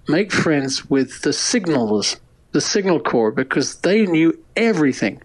make 0.08 0.32
friends 0.32 0.88
with 0.88 1.22
the 1.22 1.30
signalers, 1.30 2.20
the 2.52 2.60
signal 2.60 3.00
corps, 3.00 3.32
because 3.32 3.80
they 3.80 4.06
knew 4.06 4.38
everything. 4.54 5.20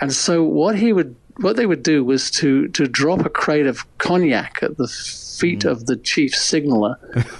And 0.00 0.12
so 0.12 0.42
what 0.44 0.76
he 0.76 0.92
would 0.92 1.16
what 1.38 1.56
they 1.56 1.66
would 1.66 1.82
do 1.82 2.04
was 2.04 2.30
to 2.32 2.68
to 2.68 2.86
drop 2.86 3.24
a 3.24 3.30
crate 3.30 3.66
of 3.66 3.84
cognac 3.98 4.58
at 4.62 4.76
the 4.76 4.88
feet 4.88 5.64
of 5.64 5.86
the 5.86 5.96
chief 5.96 6.34
signaler. 6.34 6.96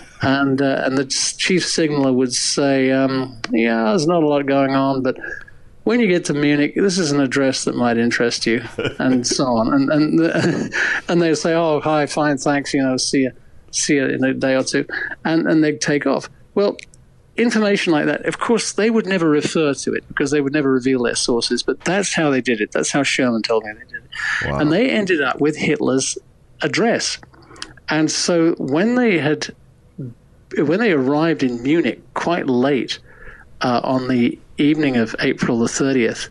and 0.22 0.62
uh, 0.62 0.82
and 0.84 0.96
the 0.98 1.04
chief 1.04 1.66
signaler 1.66 2.12
would 2.12 2.32
say, 2.32 2.90
um, 2.90 3.40
"Yeah, 3.52 3.84
there's 3.84 4.06
not 4.06 4.22
a 4.22 4.26
lot 4.26 4.46
going 4.46 4.74
on, 4.74 5.02
but 5.02 5.16
when 5.84 6.00
you 6.00 6.08
get 6.08 6.24
to 6.26 6.34
Munich, 6.34 6.74
this 6.74 6.98
is 6.98 7.12
an 7.12 7.20
address 7.20 7.64
that 7.64 7.74
might 7.74 7.98
interest 7.98 8.46
you," 8.46 8.62
and 8.98 9.26
so 9.26 9.44
on. 9.44 9.72
And 9.72 9.90
and 9.90 10.74
and 11.08 11.22
they'd 11.22 11.36
say, 11.36 11.54
"Oh, 11.54 11.80
hi, 11.80 12.06
fine, 12.06 12.38
thanks. 12.38 12.74
You 12.74 12.82
know, 12.82 12.96
see 12.96 13.20
you, 13.20 13.32
see 13.70 13.96
you 13.96 14.06
in 14.06 14.24
a 14.24 14.34
day 14.34 14.54
or 14.54 14.62
two. 14.62 14.86
and 15.24 15.46
and 15.46 15.62
they'd 15.62 15.80
take 15.80 16.06
off. 16.06 16.28
Well. 16.54 16.76
Information 17.36 17.92
like 17.92 18.06
that, 18.06 18.24
of 18.26 18.38
course, 18.38 18.72
they 18.72 18.90
would 18.90 19.06
never 19.06 19.28
refer 19.28 19.74
to 19.74 19.92
it 19.92 20.06
because 20.08 20.30
they 20.30 20.40
would 20.40 20.52
never 20.52 20.72
reveal 20.72 21.02
their 21.02 21.14
sources. 21.14 21.62
But 21.62 21.80
that's 21.84 22.14
how 22.14 22.30
they 22.30 22.40
did 22.40 22.60
it. 22.60 22.72
That's 22.72 22.90
how 22.90 23.02
Scherman 23.02 23.42
told 23.42 23.64
me 23.64 23.72
they 23.72 23.80
did 23.80 24.04
it. 24.04 24.10
And 24.60 24.72
they 24.72 24.88
ended 24.90 25.20
up 25.22 25.40
with 25.40 25.56
Hitler's 25.56 26.16
address. 26.62 27.18
And 27.88 28.10
so 28.10 28.54
when 28.54 28.94
they 28.94 29.18
had 29.18 29.54
when 30.56 30.80
they 30.80 30.92
arrived 30.92 31.42
in 31.42 31.62
Munich 31.62 32.00
quite 32.14 32.46
late 32.46 32.98
uh, 33.60 33.80
on 33.82 34.08
the 34.08 34.38
evening 34.58 34.96
of 34.96 35.14
April 35.20 35.58
the 35.58 35.66
30th, 35.66 36.28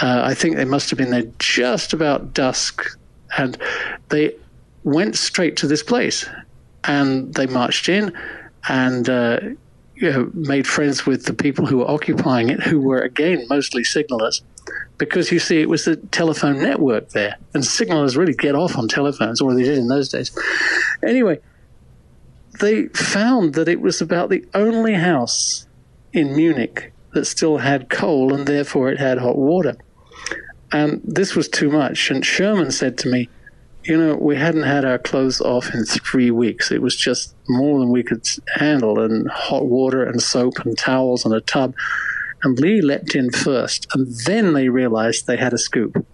uh, 0.00 0.22
I 0.24 0.34
think 0.34 0.56
they 0.56 0.64
must 0.64 0.90
have 0.90 0.96
been 0.96 1.10
there 1.10 1.30
just 1.38 1.92
about 1.92 2.32
dusk, 2.32 2.98
and 3.36 3.58
they 4.08 4.34
went 4.84 5.16
straight 5.16 5.56
to 5.58 5.66
this 5.66 5.82
place, 5.82 6.26
and 6.84 7.34
they 7.34 7.46
marched 7.46 7.88
in, 7.88 8.12
and 8.68 9.08
uh, 9.08 9.40
you 10.00 10.10
know, 10.10 10.30
made 10.34 10.66
friends 10.66 11.06
with 11.06 11.24
the 11.24 11.34
people 11.34 11.66
who 11.66 11.78
were 11.78 11.90
occupying 11.90 12.50
it, 12.50 12.62
who 12.62 12.80
were 12.80 13.00
again 13.00 13.46
mostly 13.48 13.82
signalers, 13.82 14.42
because 14.96 15.32
you 15.32 15.38
see, 15.38 15.60
it 15.60 15.68
was 15.68 15.84
the 15.84 15.96
telephone 15.96 16.62
network 16.62 17.10
there, 17.10 17.36
and 17.54 17.62
signalers 17.62 18.16
really 18.16 18.34
get 18.34 18.54
off 18.54 18.76
on 18.76 18.88
telephones, 18.88 19.40
or 19.40 19.54
they 19.54 19.62
did 19.62 19.78
in 19.78 19.88
those 19.88 20.08
days. 20.08 20.36
Anyway, 21.04 21.40
they 22.60 22.86
found 22.88 23.54
that 23.54 23.68
it 23.68 23.80
was 23.80 24.00
about 24.00 24.30
the 24.30 24.44
only 24.54 24.94
house 24.94 25.66
in 26.12 26.34
Munich 26.36 26.92
that 27.12 27.24
still 27.24 27.58
had 27.58 27.88
coal 27.88 28.32
and 28.34 28.46
therefore 28.46 28.90
it 28.90 28.98
had 28.98 29.18
hot 29.18 29.36
water. 29.36 29.76
And 30.72 31.00
this 31.04 31.34
was 31.34 31.48
too 31.48 31.70
much. 31.70 32.10
And 32.10 32.22
Scherman 32.22 32.72
said 32.72 32.98
to 32.98 33.08
me, 33.08 33.28
You 33.88 33.96
know, 33.96 34.16
we 34.16 34.36
hadn't 34.36 34.64
had 34.64 34.84
our 34.84 34.98
clothes 34.98 35.40
off 35.40 35.72
in 35.72 35.86
three 35.86 36.30
weeks. 36.30 36.70
It 36.70 36.82
was 36.82 36.94
just 36.94 37.34
more 37.48 37.80
than 37.80 37.88
we 37.88 38.02
could 38.02 38.28
handle, 38.54 39.00
and 39.00 39.26
hot 39.30 39.64
water 39.64 40.02
and 40.02 40.22
soap 40.22 40.58
and 40.58 40.76
towels 40.76 41.24
and 41.24 41.32
a 41.32 41.40
tub. 41.40 41.74
And 42.42 42.60
Lee 42.60 42.82
leapt 42.82 43.14
in 43.14 43.30
first, 43.30 43.86
and 43.94 44.14
then 44.26 44.52
they 44.52 44.68
realized 44.68 45.26
they 45.26 45.38
had 45.38 45.54
a 45.54 45.58
scoop. 45.58 46.06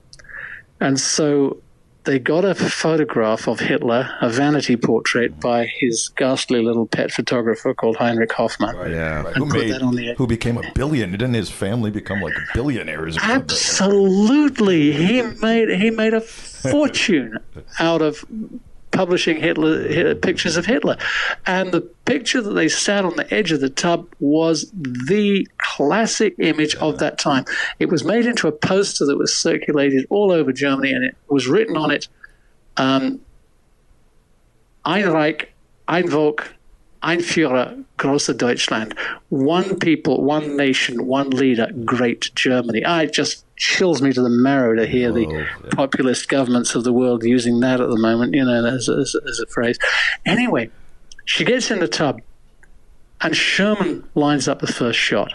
And 0.79 1.01
so 1.01 1.64
they 2.05 2.19
got 2.19 2.45
a 2.45 2.55
photograph 2.55 3.49
of 3.49 3.61
Hitler, 3.61 4.09
a 4.21 4.29
vanity 4.29 4.77
portrait 4.77 5.41
by 5.41 5.65
his 5.65 6.09
ghastly 6.17 6.63
little 6.63 6.87
pet 6.87 7.11
photographer 7.11 7.73
called 7.75 7.97
Heinrich 7.97 8.33
Hoffmann. 8.33 8.75
Yeah. 8.91 9.23
Right. 9.23 9.27
And 9.27 9.37
Who, 9.37 9.47
put 9.51 9.61
made, 9.61 9.73
that 9.73 9.83
on 9.83 9.95
the- 9.97 10.15
who 10.15 10.27
became 10.27 10.59
a 10.59 10.71
billion? 10.75 11.11
Didn't 11.13 11.35
his 11.35 11.51
family 11.51 11.91
become 11.91 12.21
like 12.21 12.35
billionaires? 12.55 13.17
Absolutely, 13.19 14.93
he 14.93 15.23
made 15.41 15.69
he 15.71 15.91
made 15.91 16.15
a 16.15 16.21
fortune 16.21 17.39
out 17.79 18.03
of 18.03 18.25
publishing 18.95 19.37
Hitler 19.37 19.87
Hi- 19.93 20.15
pictures 20.15 20.57
of 20.57 20.67
Hitler, 20.67 20.97
and 21.47 21.73
the 21.73 21.83
picture 22.05 22.41
that 22.41 22.55
they 22.55 22.69
sat 22.69 23.05
on 23.05 23.17
the 23.17 23.33
edge 23.33 23.53
of 23.53 23.61
the 23.61 23.69
tub 23.69 24.07
was 24.21 24.71
the 24.73 25.47
classic 25.59 26.35
image 26.39 26.75
of 26.77 26.99
that 26.99 27.19
time. 27.19 27.45
It 27.79 27.91
was 27.91 28.05
made 28.05 28.27
into 28.27 28.49
a 28.49 28.53
poster 28.53 29.05
that 29.07 29.19
was 29.19 29.37
circulated 29.37 30.07
all 30.11 30.33
over 30.33 30.53
Germany, 30.53 30.93
and 30.93 31.05
it 31.05 31.17
was 31.29 31.47
written 31.47 31.77
on 31.77 31.91
it, 31.91 32.09
um, 32.77 33.21
"Ein 34.85 35.09
Reich, 35.09 35.49
ein 35.87 36.09
Volk, 36.09 36.55
ein 37.03 37.21
Führer, 37.21 37.85
große 37.99 38.35
Deutschland. 38.35 38.95
One 39.29 39.77
people, 39.77 40.23
one 40.23 40.57
nation, 40.57 41.07
one 41.07 41.31
leader, 41.31 41.69
great 41.85 42.31
Germany. 42.35 42.83
I 42.85 43.07
just 43.07 43.44
chills 43.57 44.03
me 44.03 44.13
to 44.13 44.23
the 44.23 44.29
marrow 44.29 44.75
to 44.75 44.87
hear 44.87 45.13
the 45.13 45.27
oh, 45.27 45.69
populist 45.71 46.29
governments 46.29 46.75
of 46.75 46.85
the 46.85 46.93
world 46.93 47.25
using 47.25 47.61
that 47.61 47.81
at 47.81 47.89
the 47.89 47.99
moment, 47.99 48.35
you 48.35 48.45
know, 48.45 48.65
as, 48.67 48.89
as, 48.89 49.15
as 49.29 49.41
a 49.41 49.47
phrase. 49.47 49.79
Anyway, 50.27 50.71
she 51.25 51.45
gets 51.45 51.71
in 51.71 51.81
the 51.81 51.89
tub, 51.89 52.21
and 53.21 53.35
Scherman 53.35 54.05
lines 54.15 54.49
up 54.49 54.61
the 54.61 54.67
first 54.67 54.99
shot. 54.99 55.33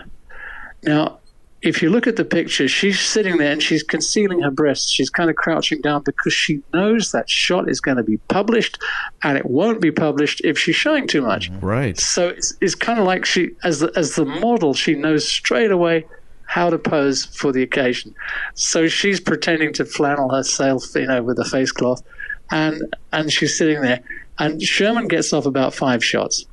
Now, 0.84 1.20
if 1.62 1.82
you 1.82 1.90
look 1.90 2.08
at 2.08 2.16
the 2.16 2.24
picture, 2.24 2.68
she's 2.68 3.00
sitting 3.00 3.38
there 3.38 3.52
and 3.52 3.62
she's 3.62 3.84
concealing 3.84 4.42
her 4.42 4.52
breasts. 4.52 4.90
She's 4.90 5.10
kind 5.10 5.30
of 5.30 5.36
crouching 5.36 5.82
down 5.82 6.04
because 6.04 6.32
she 6.34 6.62
knows 6.74 7.12
that 7.12 7.30
shot 7.30 7.70
is 7.70 7.82
going 7.82 7.98
to 7.98 8.04
be 8.04 8.18
published, 8.30 8.80
and 9.24 9.38
it 9.38 9.46
won't 9.46 9.82
be 9.82 9.92
published 9.92 10.42
if 10.44 10.58
she's 10.58 10.76
showing 10.76 11.08
too 11.08 11.22
much. 11.22 11.50
Right. 11.62 11.98
So 11.98 12.30
it's, 12.30 12.56
it's 12.62 12.76
kind 12.76 13.00
of 13.00 13.06
like 13.06 13.26
she, 13.26 13.52
as 13.64 13.80
the, 13.80 13.92
as 13.96 14.16
the 14.16 14.26
model, 14.26 14.74
she 14.74 14.94
knows 14.94 15.28
straight 15.28 15.72
away 15.72 16.06
how 16.50 16.68
to 16.68 16.80
pose 16.80 17.26
for 17.26 17.52
the 17.52 17.62
occasion. 17.62 18.16
So 18.56 18.88
she's 18.88 19.20
pretending 19.20 19.72
to 19.74 19.86
flannel 19.86 20.34
herself, 20.34 20.84
you 20.96 21.06
know, 21.06 21.22
with 21.22 21.38
a 21.38 21.46
face 21.46 21.72
cloth, 21.72 22.02
and 22.50 22.82
and 23.14 23.32
she's 23.32 23.56
sitting 23.56 23.82
there. 23.82 24.02
And 24.40 24.60
Scherman 24.60 25.08
gets 25.08 25.32
off 25.32 25.46
about 25.46 25.76
five 25.76 26.04
shots. 26.04 26.46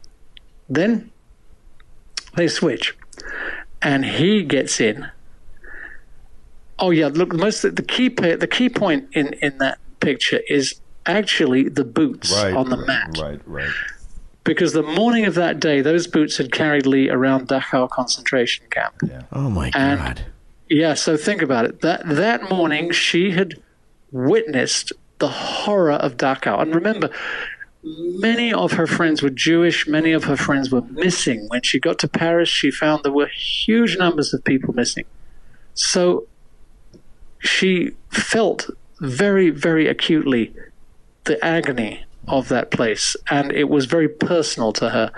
Then 0.68 1.10
they 2.34 2.46
switch, 2.46 2.94
and 3.80 4.04
he 4.04 4.42
gets 4.42 4.82
in. 4.82 5.08
Oh 6.78 6.90
yeah, 6.90 7.08
look, 7.08 7.32
most 7.32 7.64
of 7.64 7.76
the 7.76 7.82
key 7.82 8.10
the 8.10 8.46
key 8.46 8.68
point 8.68 9.08
in 9.12 9.32
in 9.40 9.56
that 9.58 9.78
picture 10.00 10.40
is 10.46 10.78
actually 11.06 11.70
the 11.70 11.84
boots 11.84 12.32
right, 12.32 12.52
on 12.52 12.68
the 12.68 12.76
right, 12.76 12.86
mat 12.86 13.18
Right, 13.18 13.40
right. 13.46 13.70
Because 14.46 14.72
the 14.72 14.82
morning 14.82 15.26
of 15.26 15.34
that 15.34 15.60
day, 15.60 15.82
those 15.82 16.06
boots 16.06 16.38
had 16.38 16.50
carried 16.52 16.86
Lee 16.86 17.10
around 17.10 17.48
Dachau 17.48 17.90
concentration 17.90 18.64
camp. 18.70 18.94
Yeah. 19.06 19.22
Oh 19.32 19.50
my 19.50 19.70
And- 19.74 19.98
God. 20.00 20.24
Yeah, 20.68 20.94
so 20.94 21.16
think 21.16 21.42
about 21.42 21.64
it. 21.66 21.82
That 21.82 22.08
that 22.08 22.48
morning, 22.50 22.90
she 22.90 23.32
had 23.32 23.54
witnessed 24.10 24.92
the 25.18 25.28
horror 25.28 25.92
of 25.92 26.16
Dachau, 26.16 26.60
and 26.62 26.74
remember. 26.74 27.10
Many 27.88 28.52
of 28.52 28.72
her 28.72 28.88
friends 28.88 29.22
were 29.22 29.30
Jewish. 29.30 29.86
Many 29.86 30.10
of 30.10 30.24
her 30.24 30.36
friends 30.36 30.72
were 30.72 30.82
missing. 30.90 31.46
When 31.48 31.62
she 31.62 31.78
got 31.78 32.00
to 32.00 32.08
Paris, 32.08 32.48
she 32.48 32.72
found 32.72 33.04
there 33.04 33.12
were 33.12 33.28
huge 33.28 33.96
numbers 33.96 34.34
of 34.34 34.42
people 34.42 34.74
missing. 34.74 35.04
So 35.74 36.26
she 37.38 37.92
felt 38.10 38.68
very, 39.00 39.50
very 39.50 39.86
acutely 39.86 40.52
the 41.24 41.42
agony 41.44 42.04
of 42.28 42.49
that 42.49 42.71
place, 42.71 43.16
and 43.30 43.52
it 43.52 43.68
was 43.68 43.87
very 43.87 44.09
personal 44.09 44.73
to 44.75 44.90
her. 44.90 45.12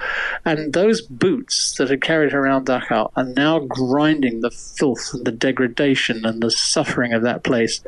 And 0.45 0.73
those 0.73 1.01
boots 1.01 1.75
that 1.79 1.91
had 1.91 2.03
carried 2.03 2.33
her 2.33 2.41
around 2.41 2.67
Dachau 2.67 3.11
are 3.17 3.25
now 3.25 3.61
grinding 3.61 4.41
the 4.41 4.51
filth 4.51 5.11
and 5.15 5.25
the 5.25 5.33
degradation 5.33 6.27
and 6.27 6.43
the 6.43 6.51
suffering 6.51 7.13
of 7.15 7.23
that 7.23 7.45
place 7.45 7.83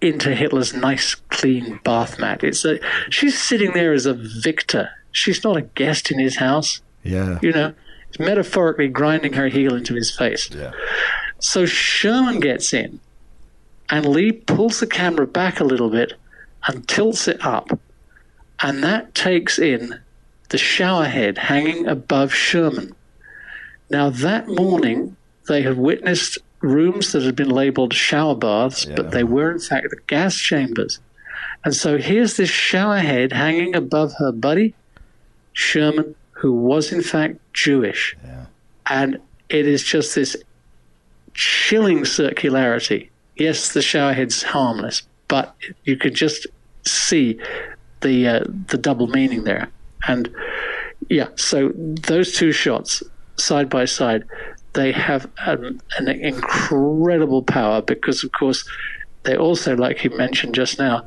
into 0.00 0.34
Hitler's 0.34 0.74
nice, 0.74 1.14
clean 1.14 1.78
bath 1.84 2.18
mat. 2.18 2.42
It's 2.42 2.64
a, 2.64 2.80
she's 3.08 3.40
sitting 3.40 3.72
there 3.72 3.92
as 3.92 4.06
a 4.06 4.14
victor. 4.14 4.90
She's 5.12 5.44
not 5.44 5.56
a 5.56 5.62
guest 5.62 6.10
in 6.10 6.18
his 6.18 6.36
house. 6.36 6.80
Yeah. 7.04 7.38
You 7.42 7.52
know, 7.52 7.74
it's 8.08 8.18
metaphorically 8.18 8.88
grinding 8.88 9.34
her 9.34 9.48
heel 9.48 9.74
into 9.74 9.94
his 9.94 10.10
face. 10.10 10.50
Yeah. 10.50 10.72
So 11.38 11.64
Scherman 11.64 12.40
gets 12.40 12.72
in, 12.72 13.00
and 13.90 14.06
Lee 14.06 14.32
pulls 14.32 14.80
the 14.80 14.86
camera 14.86 15.26
back 15.26 15.60
a 15.60 15.64
little 15.64 15.90
bit 15.90 16.14
and 16.66 16.86
tilts 16.88 17.28
it 17.28 17.44
up, 17.44 17.78
and 18.62 18.82
that 18.84 19.14
takes 19.14 19.58
in 19.58 20.00
the 20.50 20.58
shower 20.58 21.06
head 21.06 21.36
hanging 21.38 21.86
above 21.86 22.32
Scherman. 22.32 22.92
Now, 23.90 24.10
that 24.10 24.46
morning, 24.48 25.16
they 25.48 25.62
had 25.62 25.76
witnessed 25.76 26.38
rooms 26.60 27.12
that 27.12 27.22
had 27.22 27.34
been 27.34 27.50
labeled 27.50 27.92
shower 27.92 28.36
baths, 28.36 28.84
but 28.84 29.10
they 29.10 29.24
were, 29.24 29.50
in 29.50 29.58
fact, 29.58 29.90
the 29.90 30.00
gas 30.06 30.36
chambers. 30.36 31.00
And 31.64 31.74
so 31.74 31.98
here's 31.98 32.36
this 32.36 32.48
shower 32.50 32.98
head 32.98 33.32
hanging 33.32 33.74
above 33.74 34.12
her 34.18 34.32
buddy, 34.32 34.74
Scherman, 35.54 36.14
who 36.30 36.52
was, 36.52 36.92
in 36.92 37.02
fact, 37.02 37.38
Jewish. 37.52 38.16
And 38.86 39.18
it 39.48 39.66
is 39.66 39.82
just 39.82 40.14
this 40.14 40.36
chilling 41.34 42.00
circularity. 42.00 43.08
Yes, 43.36 43.72
the 43.72 43.82
shower 43.82 44.12
head's 44.12 44.42
harmless, 44.42 45.02
but 45.28 45.54
you 45.84 45.96
could 45.96 46.14
just 46.14 46.46
see 46.84 47.38
the 48.02 48.28
uh, 48.28 48.44
the 48.68 48.78
double 48.78 49.06
meaning 49.08 49.44
there. 49.44 49.68
And 50.06 50.34
yeah, 51.08 51.28
so 51.36 51.72
those 51.74 52.32
two 52.36 52.52
shots 52.52 53.02
side 53.36 53.68
by 53.68 53.84
side, 53.84 54.24
they 54.74 54.92
have 54.92 55.28
an, 55.46 55.80
an 55.98 56.08
incredible 56.08 57.42
power 57.42 57.82
because, 57.82 58.24
of 58.24 58.32
course, 58.32 58.68
they 59.24 59.36
also, 59.36 59.76
like 59.76 60.04
you 60.04 60.16
mentioned 60.16 60.54
just 60.54 60.78
now, 60.78 61.06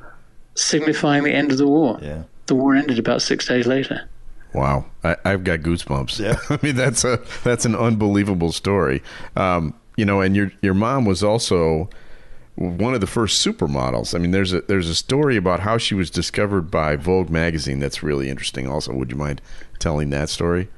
signifying 0.56 1.24
the 1.24 1.34
end 1.34 1.52
of 1.52 1.58
the 1.58 1.68
war. 1.68 2.00
Yeah. 2.02 2.24
The 2.48 2.56
war 2.56 2.76
ended 2.76 3.00
about 3.00 3.22
six 3.22 3.48
days 3.48 3.68
later. 3.68 4.08
Wow, 4.54 4.86
I, 5.04 5.18
I've 5.26 5.44
got 5.44 5.60
goosebumps. 5.60 6.20
Yeah, 6.20 6.38
I 6.50 6.60
mean 6.66 6.78
that's 6.78 7.04
a 7.04 7.20
that's 7.44 7.66
an 7.66 7.76
unbelievable 7.76 8.54
story. 8.54 9.04
Um, 9.36 9.74
you 9.98 10.06
know, 10.06 10.22
and 10.22 10.34
your 10.34 10.52
your 10.62 10.74
mom 10.74 11.04
was 11.04 11.24
also 11.24 11.90
one 12.56 12.94
of 12.94 13.02
the 13.02 13.08
first 13.08 13.46
supermodels. 13.46 14.16
I 14.16 14.18
mean, 14.18 14.32
there's 14.32 14.54
a 14.54 14.62
there's 14.62 14.90
a 14.90 14.96
story 14.96 15.36
about 15.36 15.62
how 15.62 15.78
she 15.78 15.94
was 15.94 16.10
discovered 16.10 16.72
by 16.72 16.96
Vogue 16.96 17.30
magazine 17.30 17.80
that's 17.80 18.02
really 18.02 18.30
interesting. 18.30 18.68
Also, 18.68 18.94
would 18.94 19.12
you 19.12 19.18
mind 19.18 19.42
telling 19.80 20.10
that 20.12 20.30
story? 20.30 20.70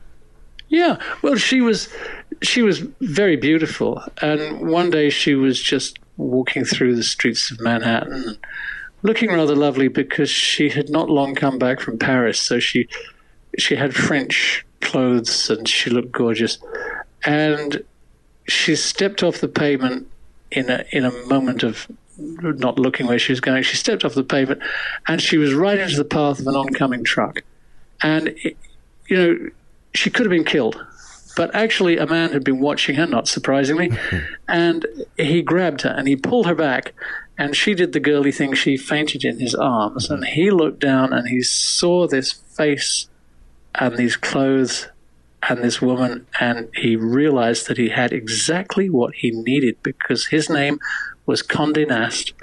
Yeah, 0.70 0.98
well, 1.22 1.36
she 1.36 1.62
was 1.62 1.90
she 2.42 2.62
was 2.62 2.80
very 3.00 3.36
beautiful, 3.36 4.02
and 4.22 4.70
one 4.70 4.90
day 4.90 5.10
she 5.10 5.36
was 5.36 5.62
just 5.62 6.00
walking 6.18 6.66
through 6.66 6.96
the 6.96 7.04
streets 7.04 7.52
of 7.52 7.62
Manhattan, 7.62 8.38
looking 9.04 9.30
rather 9.30 9.56
lovely 9.56 9.88
because 9.88 10.30
she 10.30 10.70
had 10.70 10.90
not 10.90 11.10
long 11.10 11.36
come 11.36 11.60
back 11.60 11.80
from 11.80 11.98
Paris, 12.00 12.40
so 12.40 12.60
she 12.60 12.88
she 13.58 13.76
had 13.76 13.96
French 13.96 14.66
clothes 14.82 15.50
and 15.50 15.68
she 15.68 15.90
looked 15.90 16.12
gorgeous, 16.12 16.58
and 17.24 17.84
she 18.48 18.76
stepped 18.76 19.22
off 19.22 19.42
the 19.42 19.48
pavement 19.48 20.08
in 20.52 20.70
a 20.70 20.86
in 20.92 21.06
a 21.06 21.12
moment 21.28 21.64
of 21.64 21.88
not 22.18 22.80
looking 22.80 23.06
where 23.06 23.20
she 23.20 23.32
was 23.32 23.40
going. 23.40 23.64
She 23.64 23.78
stepped 23.78 24.04
off 24.04 24.16
the 24.16 24.24
pavement, 24.24 24.62
and 25.08 25.22
she 25.22 25.38
was 25.38 25.54
right 25.54 25.78
into 25.78 25.98
the 25.98 26.06
path 26.06 26.40
of 26.40 26.48
an 26.48 26.56
oncoming 26.56 27.04
truck, 27.04 27.42
and 28.02 28.30
it, 28.30 28.58
you 29.08 29.18
know 29.18 29.50
she 29.94 30.10
could 30.10 30.26
have 30.26 30.32
been 30.32 30.44
killed. 30.44 30.86
But 31.36 31.54
actually, 31.54 31.98
a 31.98 32.08
man 32.08 32.32
had 32.32 32.44
been 32.44 32.60
watching 32.60 32.96
her, 32.96 33.06
not 33.06 33.28
surprisingly, 33.28 33.92
and 34.48 34.86
he 35.18 35.44
grabbed 35.44 35.82
her 35.84 35.90
and 35.90 36.08
he 36.08 36.16
pulled 36.16 36.48
her 36.48 36.56
back. 36.56 36.94
And 37.38 37.56
she 37.56 37.76
did 37.76 37.94
the 37.94 38.00
girly 38.00 38.32
thing. 38.32 38.56
She 38.56 38.78
fainted 38.78 39.24
in 39.24 39.40
his 39.40 39.54
arms. 39.54 40.10
And 40.10 40.26
he 40.26 40.50
looked 40.50 40.80
down 40.80 41.14
and 41.14 41.28
he 41.28 41.44
saw 41.44 42.08
this 42.08 42.32
face 42.32 43.08
and 43.76 43.96
these 43.96 44.18
clothes 44.18 44.88
and 45.44 45.64
this 45.64 45.82
woman. 45.82 46.28
And 46.40 46.70
he 46.76 46.96
realized 46.96 47.68
that 47.68 47.78
he 47.78 47.90
had 47.90 48.14
exactly 48.14 48.90
what 48.90 49.16
he 49.16 49.32
needed 49.32 49.78
because 49.84 50.28
his 50.28 50.50
name 50.50 50.80
was 51.26 51.44
Condé 51.44 51.88
Nast 51.88 52.34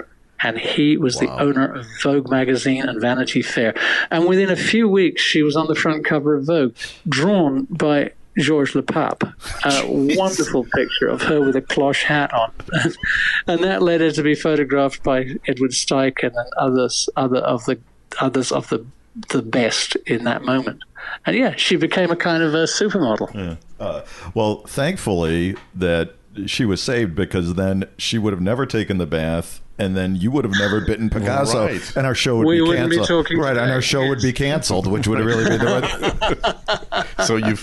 and 0.41 0.57
he 0.59 0.97
was 0.97 1.17
the 1.17 1.29
owner 1.39 1.73
of 1.73 1.85
Vogue 2.03 2.29
magazine 2.29 2.83
and 2.83 3.01
Vanity 3.01 3.41
Fair. 3.41 3.73
And 4.11 4.27
within 4.27 4.49
a 4.49 4.55
few 4.55 4.87
weeks, 4.87 5.21
she 5.21 5.41
was 5.41 5.55
on 5.55 5.67
the 5.67 5.75
front 5.75 6.05
cover 6.05 6.35
of 6.35 6.45
Vogue, 6.45 6.75
drawn 7.07 7.65
by 7.69 8.11
Georges 8.37 8.75
Lepape. 8.75 9.33
A 9.63 10.17
wonderful 10.17 10.65
picture 10.65 11.07
of 11.07 11.21
her 11.23 11.41
with 11.41 11.55
a 11.55 11.61
cloche 11.61 12.03
hat 12.03 12.33
on, 12.33 12.51
and 13.47 13.63
that 13.63 13.81
led 13.81 14.01
her 14.01 14.11
to 14.11 14.23
be 14.23 14.35
photographed 14.35 15.03
by 15.03 15.25
Edward 15.47 15.71
Steichen 15.71 16.33
and 16.35 16.53
others, 16.57 17.09
other 17.15 17.37
of 17.37 17.65
the 17.65 17.79
others 18.19 18.51
of 18.51 18.69
the 18.69 18.85
the 19.29 19.41
best 19.41 19.95
in 20.05 20.25
that 20.25 20.43
moment. 20.43 20.83
And 21.25 21.35
yeah, 21.35 21.55
she 21.55 21.75
became 21.75 22.11
a 22.11 22.15
kind 22.15 22.43
of 22.43 22.53
a 22.53 22.63
supermodel. 22.65 23.57
Uh, 23.79 24.01
well, 24.33 24.63
thankfully, 24.67 25.55
that 25.73 26.15
she 26.45 26.65
was 26.65 26.81
saved 26.81 27.15
because 27.15 27.55
then 27.55 27.85
she 27.97 28.17
would 28.17 28.33
have 28.33 28.41
never 28.41 28.65
taken 28.65 28.97
the 28.97 29.05
bath. 29.07 29.61
And 29.77 29.93
then 29.97 30.15
you 30.15 30.31
would 30.31 30.45
have 30.45 30.53
never 30.57 30.79
bitten 30.79 31.09
Picasso, 31.09 31.65
Right. 31.65 31.97
and 31.97 32.07
our 32.07 32.15
show 32.15 32.37
would 32.37 32.47
We 32.47 32.55
be 32.55 32.61
wouldn't 32.61 32.91
be 32.91 32.95
canceled. 32.95 33.25
talking 33.25 33.39
right, 33.39 33.57
and 33.57 33.69
our 33.69 33.81
show 33.81 34.07
would 34.07 34.21
be 34.21 34.31
canceled, 34.31 34.87
which 34.87 35.05
would 35.05 35.19
really 35.19 35.43
be 35.49 35.57
the 35.57 36.84
So 37.25 37.35
you've, 37.37 37.59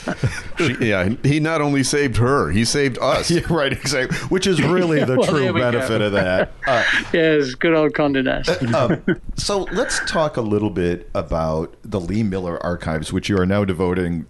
she, 0.58 0.88
yeah, 0.88 1.08
he 1.22 1.40
not 1.40 1.60
only 1.60 1.82
saved 1.82 2.16
her, 2.18 2.50
he 2.50 2.64
saved 2.64 2.98
us. 3.00 3.30
yeah, 3.30 3.40
right, 3.50 3.72
exactly. 3.72 4.16
Which 4.28 4.46
is 4.46 4.62
really 4.62 5.04
the 5.04 5.16
Well, 5.16 5.28
true 5.28 5.52
we 5.52 5.60
go. 5.60 5.70
benefit 5.70 6.00
of 6.02 6.12
that. 6.12 6.52
Uh, 6.66 6.82
Yes, 7.12 7.54
good 7.54 7.74
old 7.74 7.92
Condé 7.92 8.22
Nast. 8.24 8.62
um, 8.74 9.02
so 9.36 9.62
let's 9.72 10.00
talk 10.10 10.36
a 10.36 10.42
little 10.42 10.70
bit 10.70 11.08
about 11.14 11.74
the 11.82 12.00
Lee 12.00 12.22
Miller 12.22 12.62
archives, 12.64 13.12
which 13.12 13.28
you 13.28 13.38
are 13.38 13.46
now 13.46 13.64
devoting 13.64 14.26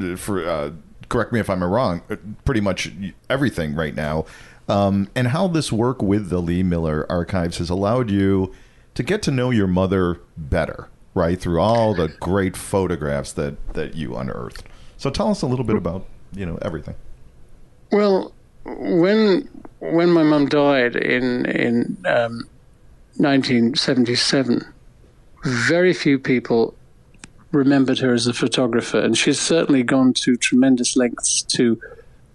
uh, 0.00 0.16
for. 0.16 0.46
Uh, 0.48 0.70
correct 1.08 1.32
me 1.32 1.40
if 1.40 1.50
I'm 1.50 1.62
wrong. 1.64 2.02
uh, 2.10 2.16
Pretty 2.44 2.60
much 2.60 2.90
everything 3.28 3.74
right 3.74 3.94
now, 3.94 4.26
um, 4.68 5.08
and 5.16 5.28
how 5.28 5.48
this 5.48 5.72
work 5.72 6.02
with 6.02 6.28
the 6.30 6.38
Lee 6.40 6.62
Miller 6.62 7.04
archives 7.10 7.58
has 7.58 7.68
allowed 7.70 8.10
you 8.10 8.52
to 8.94 9.02
get 9.02 9.22
to 9.22 9.30
know 9.30 9.50
your 9.50 9.66
mother 9.66 10.20
better, 10.36 10.88
right? 11.14 11.40
Through 11.40 11.60
all 11.60 11.94
the 11.94 12.08
great 12.20 12.56
photographs 12.56 13.32
that 13.32 13.74
that 13.74 13.94
you 13.94 14.16
unearthed. 14.16 14.64
So 14.96 15.10
tell 15.10 15.30
us 15.30 15.42
a 15.42 15.46
little 15.46 15.64
bit 15.64 15.76
about 15.76 16.06
you 16.32 16.46
know 16.46 16.58
everything. 16.62 16.94
Well, 17.90 18.32
when 18.64 19.48
when 19.80 20.10
my 20.10 20.22
mum 20.22 20.48
died 20.48 20.96
in 20.96 21.46
in 21.46 21.96
um, 22.06 22.48
1977, 23.16 24.64
very 25.44 25.92
few 25.92 26.18
people 26.18 26.74
remembered 27.52 27.98
her 27.98 28.12
as 28.12 28.26
a 28.26 28.32
photographer, 28.32 29.00
and 29.00 29.16
she's 29.16 29.40
certainly 29.40 29.82
gone 29.82 30.12
to 30.14 30.36
tremendous 30.36 30.96
lengths 30.96 31.42
to 31.42 31.80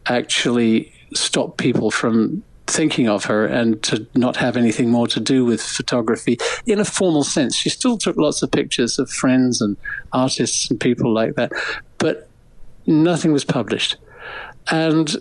actually 0.08 0.92
stop 1.14 1.58
people 1.58 1.90
from 1.90 2.44
thinking 2.68 3.08
of 3.08 3.26
her 3.26 3.46
and 3.46 3.82
to 3.84 4.08
not 4.16 4.38
have 4.38 4.58
anything 4.58 4.90
more 4.90 5.08
to 5.08 5.20
do 5.20 5.46
with 5.46 5.62
photography 5.62 6.38
in 6.66 6.80
a 6.80 6.86
formal 6.86 7.24
sense. 7.24 7.56
She 7.56 7.70
still 7.70 7.98
took 7.98 8.18
lots 8.18 8.42
of 8.42 8.52
pictures 8.52 8.98
of 8.98 9.10
friends 9.10 9.62
and 9.62 9.78
artists 10.12 10.70
and 10.70 10.80
people 10.80 11.14
like 11.14 11.36
that, 11.36 11.52
but 11.98 12.28
nothing 12.88 13.32
was 13.32 13.46
published. 13.46 13.98
And 14.72 15.16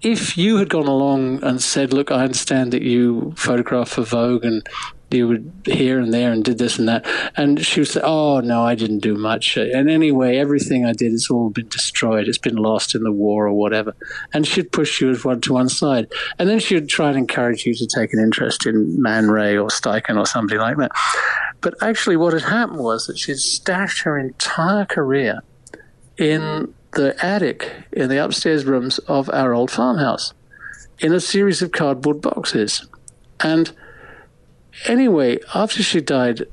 if 0.00 0.36
you 0.36 0.58
had 0.58 0.68
gone 0.68 0.86
along 0.86 1.42
and 1.42 1.60
said, 1.62 1.92
"Look, 1.92 2.10
I 2.12 2.24
understand 2.24 2.72
that 2.72 2.82
you 2.82 3.32
photograph 3.36 3.88
for 3.88 4.02
Vogue 4.02 4.44
and 4.44 4.66
you 5.14 5.28
were 5.28 5.38
here 5.64 5.98
and 5.98 6.12
there 6.12 6.32
and 6.32 6.44
did 6.44 6.58
this 6.58 6.78
and 6.78 6.88
that," 6.88 7.06
and 7.36 7.64
she 7.64 7.80
would 7.80 7.88
say, 7.88 8.00
"Oh 8.02 8.40
no, 8.40 8.62
I 8.62 8.74
didn't 8.74 8.98
do 8.98 9.14
much. 9.14 9.56
And 9.56 9.88
anyway, 9.88 10.36
everything 10.36 10.84
I 10.84 10.92
did 10.92 11.12
has 11.12 11.28
all 11.30 11.50
been 11.50 11.68
destroyed. 11.68 12.28
It's 12.28 12.38
been 12.38 12.56
lost 12.56 12.94
in 12.94 13.02
the 13.02 13.12
war 13.12 13.46
or 13.46 13.52
whatever." 13.52 13.94
And 14.32 14.46
she'd 14.46 14.72
push 14.72 15.00
you 15.00 15.10
as 15.10 15.24
one 15.24 15.40
to 15.42 15.52
one 15.52 15.68
side, 15.68 16.08
and 16.38 16.48
then 16.48 16.58
she 16.58 16.74
would 16.74 16.88
try 16.88 17.08
and 17.08 17.18
encourage 17.18 17.64
you 17.66 17.74
to 17.74 17.86
take 17.86 18.12
an 18.12 18.20
interest 18.20 18.66
in 18.66 19.00
Man 19.00 19.30
Ray 19.30 19.56
or 19.56 19.68
Steichen 19.68 20.18
or 20.18 20.26
somebody 20.26 20.58
like 20.58 20.76
that. 20.78 20.92
But 21.60 21.74
actually, 21.80 22.16
what 22.16 22.32
had 22.32 22.42
happened 22.42 22.80
was 22.80 23.06
that 23.06 23.18
she'd 23.18 23.38
stashed 23.38 24.02
her 24.02 24.18
entire 24.18 24.84
career 24.84 25.40
in 26.18 26.74
the 26.92 27.14
attic 27.24 27.72
in 27.92 28.08
the 28.08 28.22
upstairs 28.24 28.64
rooms 28.64 28.98
of 29.00 29.28
our 29.30 29.52
old 29.52 29.70
farmhouse 29.70 30.32
in 31.00 31.12
a 31.12 31.20
series 31.20 31.62
of 31.62 31.72
cardboard 31.72 32.20
boxes. 32.20 32.86
And 33.40 33.72
anyway, 34.86 35.38
after 35.54 35.82
she 35.82 36.00
died, 36.00 36.46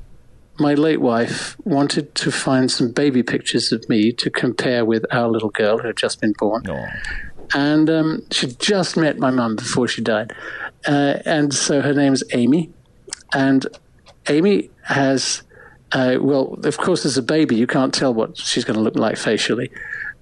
my 0.58 0.74
late 0.74 1.00
wife 1.00 1.56
wanted 1.64 2.14
to 2.14 2.30
find 2.30 2.70
some 2.70 2.92
baby 2.92 3.22
pictures 3.22 3.72
of 3.72 3.88
me 3.88 4.12
to 4.12 4.30
compare 4.30 4.84
with 4.84 5.04
our 5.10 5.28
little 5.28 5.50
girl 5.50 5.78
who 5.78 5.86
had 5.88 5.96
just 5.96 6.20
been 6.20 6.34
born. 6.38 6.62
And 7.54 7.90
um, 7.90 8.26
she'd 8.30 8.58
just 8.58 8.96
met 8.96 9.18
my 9.18 9.30
mum 9.30 9.56
before 9.56 9.88
she 9.88 10.02
died. 10.02 10.32
Uh, 10.86 11.18
and 11.24 11.52
so 11.52 11.80
her 11.80 11.92
name's 11.92 12.22
Amy. 12.32 12.70
And 13.34 13.66
Amy 14.28 14.70
has, 14.82 15.42
uh, 15.92 16.18
well, 16.20 16.58
of 16.64 16.78
course, 16.78 17.04
as 17.04 17.18
a 17.18 17.22
baby, 17.22 17.56
you 17.56 17.66
can't 17.66 17.92
tell 17.92 18.14
what 18.14 18.36
she's 18.36 18.64
going 18.64 18.76
to 18.76 18.82
look 18.82 18.96
like 18.96 19.16
facially. 19.16 19.70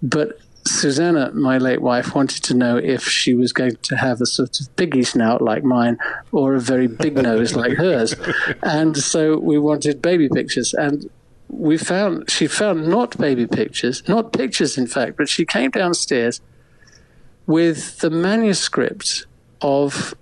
But 0.02 0.38
Susanna, 0.66 1.32
my 1.32 1.58
late 1.58 1.80
wife, 1.80 2.14
wanted 2.14 2.42
to 2.44 2.54
know 2.54 2.76
if 2.76 3.04
she 3.04 3.34
was 3.34 3.52
going 3.52 3.76
to 3.76 3.96
have 3.96 4.20
a 4.20 4.26
sort 4.26 4.60
of 4.60 4.74
piggy 4.76 5.02
snout 5.02 5.40
like 5.40 5.64
mine 5.64 5.98
or 6.32 6.54
a 6.54 6.60
very 6.60 6.86
big 6.86 7.14
nose 7.22 7.54
like 7.54 7.72
hers. 7.72 8.14
And 8.62 8.96
so 8.96 9.38
we 9.38 9.58
wanted 9.58 10.02
baby 10.02 10.28
pictures. 10.28 10.74
And 10.74 11.08
we 11.48 11.78
found, 11.78 12.30
she 12.30 12.46
found 12.46 12.88
not 12.88 13.16
baby 13.18 13.46
pictures, 13.46 14.06
not 14.08 14.32
pictures, 14.32 14.76
in 14.76 14.86
fact, 14.86 15.16
but 15.16 15.28
she 15.28 15.44
came 15.44 15.70
downstairs 15.70 16.40
with 17.46 17.98
the 17.98 18.10
manuscript 18.10 19.26
of 19.60 20.14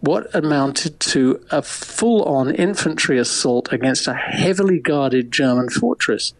what 0.00 0.34
amounted 0.34 0.98
to 0.98 1.40
a 1.52 1.62
full 1.62 2.24
on 2.24 2.52
infantry 2.52 3.18
assault 3.18 3.72
against 3.72 4.08
a 4.08 4.14
heavily 4.14 4.80
guarded 4.80 5.30
German 5.30 5.68
fortress. 5.68 6.34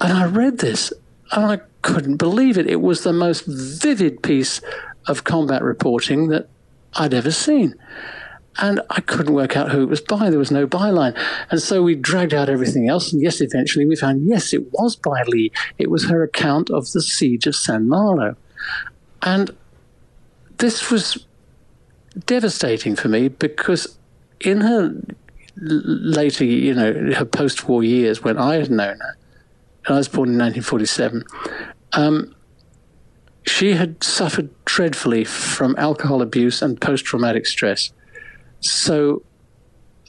And 0.00 0.12
I 0.12 0.26
read 0.26 0.58
this 0.58 0.92
and 1.32 1.44
I 1.46 1.60
couldn't 1.82 2.16
believe 2.16 2.58
it. 2.58 2.66
It 2.66 2.80
was 2.80 3.02
the 3.02 3.12
most 3.12 3.44
vivid 3.46 4.22
piece 4.22 4.60
of 5.06 5.24
combat 5.24 5.62
reporting 5.62 6.28
that 6.28 6.48
I'd 6.94 7.14
ever 7.14 7.30
seen. 7.30 7.74
And 8.60 8.80
I 8.90 9.00
couldn't 9.00 9.34
work 9.34 9.56
out 9.56 9.70
who 9.70 9.82
it 9.82 9.88
was 9.88 10.00
by. 10.00 10.30
There 10.30 10.38
was 10.38 10.50
no 10.50 10.66
byline. 10.66 11.16
And 11.50 11.62
so 11.62 11.82
we 11.82 11.94
dragged 11.94 12.34
out 12.34 12.48
everything 12.48 12.88
else. 12.88 13.12
And 13.12 13.22
yes, 13.22 13.40
eventually 13.40 13.86
we 13.86 13.94
found, 13.94 14.26
yes, 14.26 14.52
it 14.52 14.72
was 14.72 14.96
by 14.96 15.22
Lee. 15.22 15.52
It 15.78 15.90
was 15.90 16.08
her 16.08 16.24
account 16.24 16.68
of 16.70 16.90
the 16.90 17.00
siege 17.00 17.46
of 17.46 17.54
Saint-Malo. 17.54 18.36
And 19.22 19.56
this 20.58 20.90
was 20.90 21.24
devastating 22.26 22.96
for 22.96 23.06
me 23.06 23.28
because 23.28 23.96
in 24.40 24.62
her 24.62 25.00
later, 25.56 26.44
you 26.44 26.74
know, 26.74 27.12
her 27.14 27.24
post 27.24 27.68
war 27.68 27.84
years 27.84 28.24
when 28.24 28.38
I 28.38 28.56
had 28.56 28.70
known 28.70 28.98
her, 28.98 29.16
and 29.88 29.94
I 29.94 29.98
was 29.98 30.08
born 30.08 30.28
in 30.28 30.38
1947, 30.38 31.24
um, 31.94 32.34
she 33.46 33.72
had 33.72 34.04
suffered 34.04 34.50
dreadfully 34.66 35.24
from 35.24 35.74
alcohol 35.78 36.20
abuse 36.20 36.60
and 36.60 36.78
post 36.78 37.06
traumatic 37.06 37.46
stress. 37.46 37.90
So 38.60 39.22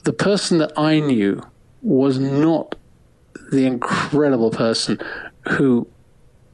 the 0.04 0.12
person 0.12 0.58
that 0.58 0.72
I 0.76 1.00
knew 1.00 1.42
was 1.80 2.18
not 2.18 2.74
the 3.50 3.64
incredible 3.64 4.50
person 4.50 5.00
who 5.48 5.88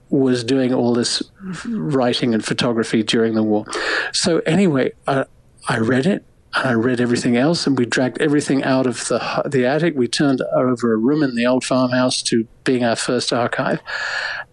was 0.09 0.45
doing 0.45 0.73
all 0.73 0.95
this 0.95 1.21
writing 1.67 2.33
and 2.33 2.45
photography 2.45 3.03
during 3.03 3.35
the 3.35 3.43
war. 3.43 3.65
So 4.13 4.39
anyway, 4.47 4.93
I, 5.09 5.25
I 5.69 5.79
read 5.79 6.07
it 6.07 6.25
I 6.57 6.73
read 6.73 7.01
everything 7.01 7.37
else, 7.37 7.67
and 7.67 7.79
we 7.79 7.85
dragged 7.85 8.21
everything 8.21 8.65
out 8.65 8.87
of 8.87 9.09
the 9.09 9.43
the 9.47 9.67
attic. 9.67 9.95
We 9.95 10.09
turned 10.09 10.41
over 10.55 10.93
a 10.93 10.97
room 10.97 11.23
in 11.23 11.35
the 11.35 11.47
old 11.47 11.65
farmhouse 11.65 12.23
to 12.25 12.47
being 12.65 12.83
our 12.83 12.97
first 12.97 13.33
archive, 13.33 13.81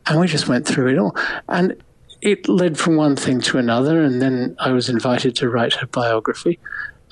and 0.05 0.19
we 0.19 0.27
just 0.27 0.47
went 0.47 0.67
through 0.67 0.89
it 0.89 0.97
all. 0.97 1.15
And 1.47 1.81
it 2.21 2.49
led 2.49 2.77
from 2.77 2.97
one 2.97 3.15
thing 3.15 3.39
to 3.41 3.57
another, 3.57 4.03
and 4.03 4.21
then 4.21 4.55
I 4.59 4.71
was 4.71 4.89
invited 4.89 5.35
to 5.37 5.49
write 5.49 5.75
her 5.75 5.87
biography. 5.87 6.59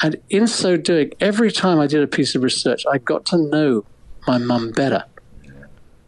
And 0.02 0.18
in 0.30 0.48
so 0.48 0.78
doing, 0.78 1.12
every 1.20 1.52
time 1.52 1.80
I 1.80 1.88
did 1.88 2.02
a 2.02 2.08
piece 2.08 2.36
of 2.36 2.44
research, 2.44 2.84
I 2.92 2.98
got 2.98 3.26
to 3.28 3.38
know 3.38 3.86
my 4.28 4.38
mum 4.38 4.72
better. 4.72 5.06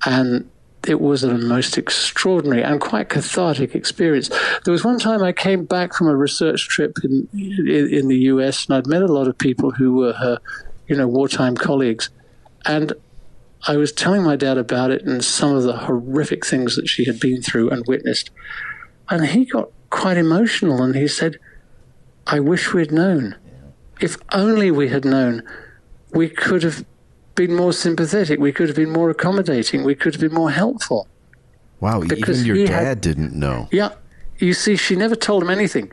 And 0.05 0.49
it 0.87 0.99
was 0.99 1.23
a 1.23 1.37
most 1.37 1.77
extraordinary 1.77 2.63
and 2.63 2.81
quite 2.81 3.09
cathartic 3.09 3.75
experience. 3.75 4.29
There 4.65 4.71
was 4.71 4.83
one 4.83 4.99
time 4.99 5.23
I 5.23 5.31
came 5.31 5.65
back 5.65 5.93
from 5.93 6.07
a 6.07 6.15
research 6.15 6.67
trip 6.67 6.97
in, 7.03 7.27
in, 7.33 7.93
in 7.93 8.07
the 8.07 8.17
US, 8.17 8.65
and 8.65 8.75
I'd 8.75 8.87
met 8.87 9.01
a 9.01 9.07
lot 9.07 9.27
of 9.27 9.37
people 9.37 9.71
who 9.71 9.93
were 9.93 10.13
her, 10.13 10.39
you 10.87 10.95
know, 10.95 11.07
wartime 11.07 11.55
colleagues. 11.55 12.09
And 12.65 12.93
I 13.65 13.77
was 13.77 13.93
telling 13.93 14.23
my 14.23 14.35
dad 14.35 14.57
about 14.57 14.91
it 14.91 15.03
and 15.03 15.23
some 15.23 15.55
of 15.55 15.63
the 15.63 15.77
horrific 15.77 16.45
things 16.45 16.75
that 16.75 16.89
she 16.89 17.05
had 17.05 17.19
been 17.19 17.41
through 17.41 17.69
and 17.69 17.85
witnessed. 17.87 18.29
And 19.09 19.27
he 19.27 19.45
got 19.45 19.69
quite 19.89 20.17
emotional 20.17 20.81
and 20.81 20.95
he 20.95 21.07
said, 21.07 21.37
I 22.27 22.39
wish 22.39 22.73
we'd 22.73 22.91
known. 22.91 23.35
If 24.01 24.17
only 24.33 24.69
we 24.69 24.89
had 24.89 25.05
known, 25.05 25.43
we 26.11 26.29
could 26.29 26.63
have 26.63 26.83
been 27.35 27.55
more 27.55 27.73
sympathetic, 27.73 28.39
we 28.39 28.51
could 28.51 28.67
have 28.69 28.75
been 28.75 28.89
more 28.91 29.09
accommodating, 29.09 29.83
we 29.83 29.95
could 29.95 30.13
have 30.13 30.21
been 30.21 30.33
more 30.33 30.51
helpful. 30.51 31.07
Wow, 31.79 32.01
Because 32.01 32.41
even 32.45 32.55
your 32.57 32.67
dad 32.67 32.83
had- 32.85 33.01
didn't 33.01 33.33
know. 33.33 33.67
Yeah, 33.71 33.89
you 34.37 34.53
see, 34.53 34.75
she 34.75 34.95
never 34.95 35.15
told 35.15 35.43
him 35.43 35.49
anything 35.49 35.91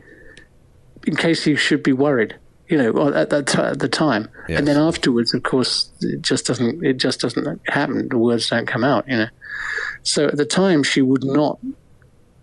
in 1.05 1.15
case 1.15 1.43
he 1.43 1.55
should 1.55 1.83
be 1.83 1.93
worried. 1.93 2.35
You 2.69 2.77
know, 2.77 3.09
at 3.13 3.29
that 3.31 3.47
t- 3.47 3.59
at 3.59 3.79
the 3.79 3.89
time, 3.89 4.29
Yes. 4.47 4.59
and 4.59 4.65
then 4.67 4.77
afterwards, 4.77 5.33
of 5.33 5.43
course, 5.43 5.89
it 6.01 6.21
just 6.21 6.45
doesn't 6.45 6.81
it 6.85 6.93
just 6.95 7.19
doesn't 7.19 7.59
happen. 7.67 8.07
The 8.07 8.17
words 8.17 8.49
don't 8.49 8.65
come 8.65 8.85
out. 8.85 9.03
You 9.09 9.17
know, 9.17 9.27
so 10.03 10.27
at 10.27 10.37
the 10.37 10.45
time, 10.45 10.81
she 10.83 11.01
would 11.01 11.25
not 11.25 11.59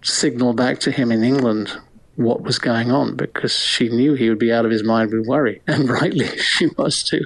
signal 0.03 0.53
back 0.53 0.81
to 0.81 0.91
him 0.91 1.11
in 1.11 1.25
England 1.25 1.73
what 2.19 2.43
was 2.43 2.59
going 2.59 2.91
on 2.91 3.15
because 3.15 3.57
she 3.57 3.89
knew 3.89 4.15
he 4.15 4.29
would 4.29 4.41
be 4.41 4.53
out 4.53 4.65
of 4.65 4.73
his 4.73 4.83
mind 4.83 5.13
with 5.13 5.29
worry, 5.29 5.63
and 5.69 5.89
rightly 5.89 6.27
she 6.39 6.67
was 6.77 7.03
too. 7.05 7.25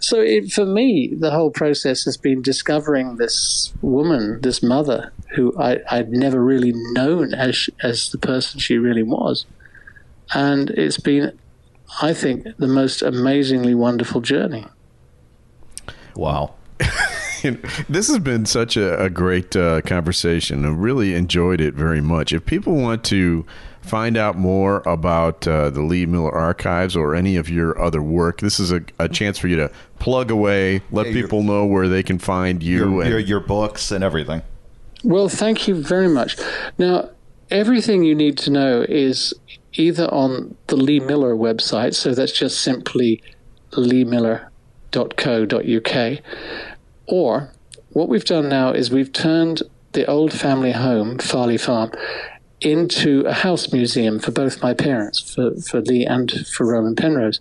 So 0.00 0.20
it, 0.20 0.50
for 0.50 0.66
me, 0.66 1.14
the 1.16 1.30
whole 1.30 1.50
process 1.50 2.04
has 2.04 2.16
been 2.16 2.42
discovering 2.42 3.16
this 3.16 3.72
woman, 3.82 4.40
this 4.40 4.60
mother, 4.60 5.12
who 5.36 5.56
I, 5.56 5.78
I'd 5.88 6.10
never 6.10 6.42
really 6.42 6.72
known 6.74 7.34
as 7.34 7.70
as 7.82 8.10
the 8.10 8.18
person 8.18 8.58
she 8.58 8.78
really 8.78 9.04
was, 9.04 9.46
and 10.34 10.70
it's 10.70 10.98
been, 10.98 11.38
I 12.02 12.12
think, 12.12 12.44
the 12.58 12.66
most 12.66 13.00
amazingly 13.00 13.76
wonderful 13.76 14.20
journey. 14.20 14.66
Wow. 16.16 16.54
this 17.88 18.08
has 18.08 18.18
been 18.18 18.46
such 18.46 18.76
a, 18.76 19.02
a 19.02 19.10
great 19.10 19.54
uh, 19.56 19.80
conversation. 19.82 20.64
I 20.64 20.68
really 20.70 21.14
enjoyed 21.14 21.60
it 21.60 21.74
very 21.74 22.00
much. 22.00 22.32
If 22.32 22.46
people 22.46 22.74
want 22.76 23.04
to 23.04 23.44
find 23.80 24.16
out 24.16 24.36
more 24.36 24.82
about 24.86 25.46
uh, 25.48 25.70
the 25.70 25.82
Lee 25.82 26.06
Miller 26.06 26.32
Archives 26.32 26.96
or 26.96 27.14
any 27.14 27.36
of 27.36 27.48
your 27.50 27.80
other 27.80 28.00
work, 28.02 28.40
this 28.40 28.60
is 28.60 28.70
a, 28.70 28.82
a 28.98 29.08
chance 29.08 29.38
for 29.38 29.48
you 29.48 29.56
to 29.56 29.70
plug 29.98 30.30
away, 30.30 30.82
let 30.90 31.06
Yeah, 31.06 31.12
people 31.12 31.42
know 31.42 31.66
where 31.66 31.88
they 31.88 32.02
can 32.02 32.18
find 32.18 32.62
you. 32.62 32.76
Your, 32.92 33.00
and- 33.02 33.10
your, 33.10 33.18
your 33.18 33.40
books 33.40 33.90
and 33.90 34.04
everything. 34.04 34.42
Well, 35.04 35.28
thank 35.28 35.66
you 35.66 35.82
very 35.82 36.08
much. 36.08 36.36
Now, 36.78 37.10
everything 37.50 38.04
you 38.04 38.14
need 38.14 38.38
to 38.38 38.50
know 38.50 38.82
is 38.88 39.34
either 39.72 40.04
on 40.14 40.56
the 40.68 40.76
Lee 40.76 41.00
Miller 41.00 41.34
website, 41.34 41.94
so 41.94 42.14
that's 42.14 42.30
just 42.30 42.60
simply 42.60 43.20
leemiller.co.uk, 44.92 46.18
or 47.06 47.52
what 47.90 48.08
we've 48.08 48.24
done 48.24 48.48
now 48.48 48.72
is 48.72 48.90
we've 48.90 49.12
turned 49.12 49.62
the 49.92 50.06
old 50.06 50.32
family 50.32 50.72
home, 50.72 51.18
Farley 51.18 51.58
Farm, 51.58 51.92
into 52.60 53.22
a 53.26 53.32
house 53.32 53.72
museum 53.72 54.18
for 54.18 54.30
both 54.30 54.62
my 54.62 54.72
parents, 54.72 55.20
for, 55.34 55.54
for 55.56 55.80
Lee 55.80 56.06
and 56.06 56.30
for 56.48 56.66
Roman 56.66 56.96
Penrose. 56.96 57.40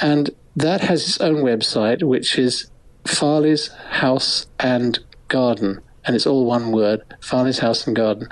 And 0.00 0.30
that 0.56 0.80
has 0.82 1.06
its 1.06 1.20
own 1.20 1.36
website, 1.36 2.02
which 2.02 2.38
is 2.38 2.70
Farley's 3.06 3.68
House 3.68 4.46
and 4.58 4.98
Garden. 5.28 5.80
And 6.04 6.16
it's 6.16 6.26
all 6.26 6.44
one 6.44 6.72
word 6.72 7.02
Farley's 7.20 7.60
House 7.60 7.86
and 7.86 7.94
Garden. 7.94 8.28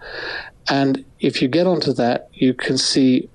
And 0.69 1.05
if 1.21 1.41
you 1.41 1.49
get 1.49 1.67
onto 1.67 1.93
that, 1.95 2.29
you 2.33 2.53
can 2.53 2.77
see 2.77 3.31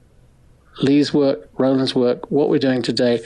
Lee's 0.82 1.14
work, 1.14 1.50
Roland's 1.58 1.96
work, 1.96 2.30
what 2.30 2.50
we're 2.50 2.60
doing 2.60 2.82
today, 2.82 3.22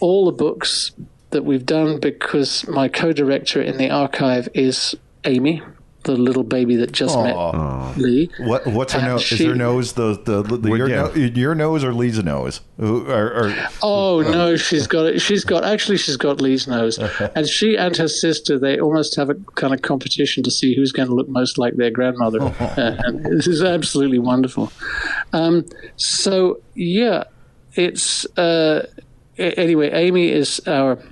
all 0.00 0.24
the 0.26 0.32
books 0.32 0.92
that 1.34 1.44
we've 1.44 1.66
done 1.66 2.00
because 2.00 2.66
my 2.66 2.88
co 2.88 3.12
director 3.12 3.60
in 3.60 3.76
the 3.76 3.90
archive 3.90 4.48
is 4.54 4.94
Amy, 5.24 5.62
the 6.04 6.12
little 6.12 6.42
baby 6.44 6.76
that 6.76 6.92
just 6.92 7.16
met 7.18 7.34
Lee. 7.98 8.30
What 8.40 8.66
what's 8.66 8.92
her 8.92 9.00
And 9.00 9.08
nose? 9.08 9.20
Is 9.32 9.38
she- 9.38 9.44
her 9.46 9.54
nose 9.54 9.92
the 9.94 10.14
the, 10.24 10.42
the 10.42 10.68
Well, 10.70 10.78
your, 10.78 10.88
yeah. 10.88 11.10
no, 11.14 11.14
your 11.14 11.54
nose 11.54 11.82
or 11.84 11.92
Lee's 11.94 12.22
nose? 12.22 12.60
Or, 12.78 12.86
or, 12.88 13.54
Oh 13.82 14.20
no, 14.22 14.56
she's 14.56 14.86
got 14.86 15.06
it. 15.06 15.20
She's 15.20 15.44
got 15.44 15.64
actually 15.64 15.96
she's 15.98 16.16
got 16.16 16.40
Lee's 16.40 16.66
nose, 16.68 16.98
and 17.34 17.48
she 17.48 17.76
and 17.76 17.96
her 17.96 18.08
sister 18.08 18.58
they 18.58 18.78
almost 18.78 19.16
have 19.16 19.28
a 19.30 19.34
kind 19.56 19.74
of 19.74 19.82
competition 19.82 20.42
to 20.44 20.50
see 20.50 20.74
who's 20.76 20.92
going 20.92 21.08
to 21.08 21.14
look 21.14 21.28
most 21.28 21.58
like 21.58 21.74
their 21.76 21.90
grandmother. 21.90 22.40
Uh, 22.42 22.74
and 23.04 23.24
this 23.24 23.46
is 23.46 23.62
absolutely 23.62 24.18
wonderful. 24.18 24.70
Um, 25.32 25.64
so 25.96 26.60
yeah, 26.74 27.24
it's 27.74 28.26
uh, 28.38 28.86
anyway. 29.38 29.90
Amy 29.90 30.28
is 30.28 30.60
our 30.66 30.92
uh, 30.92 31.02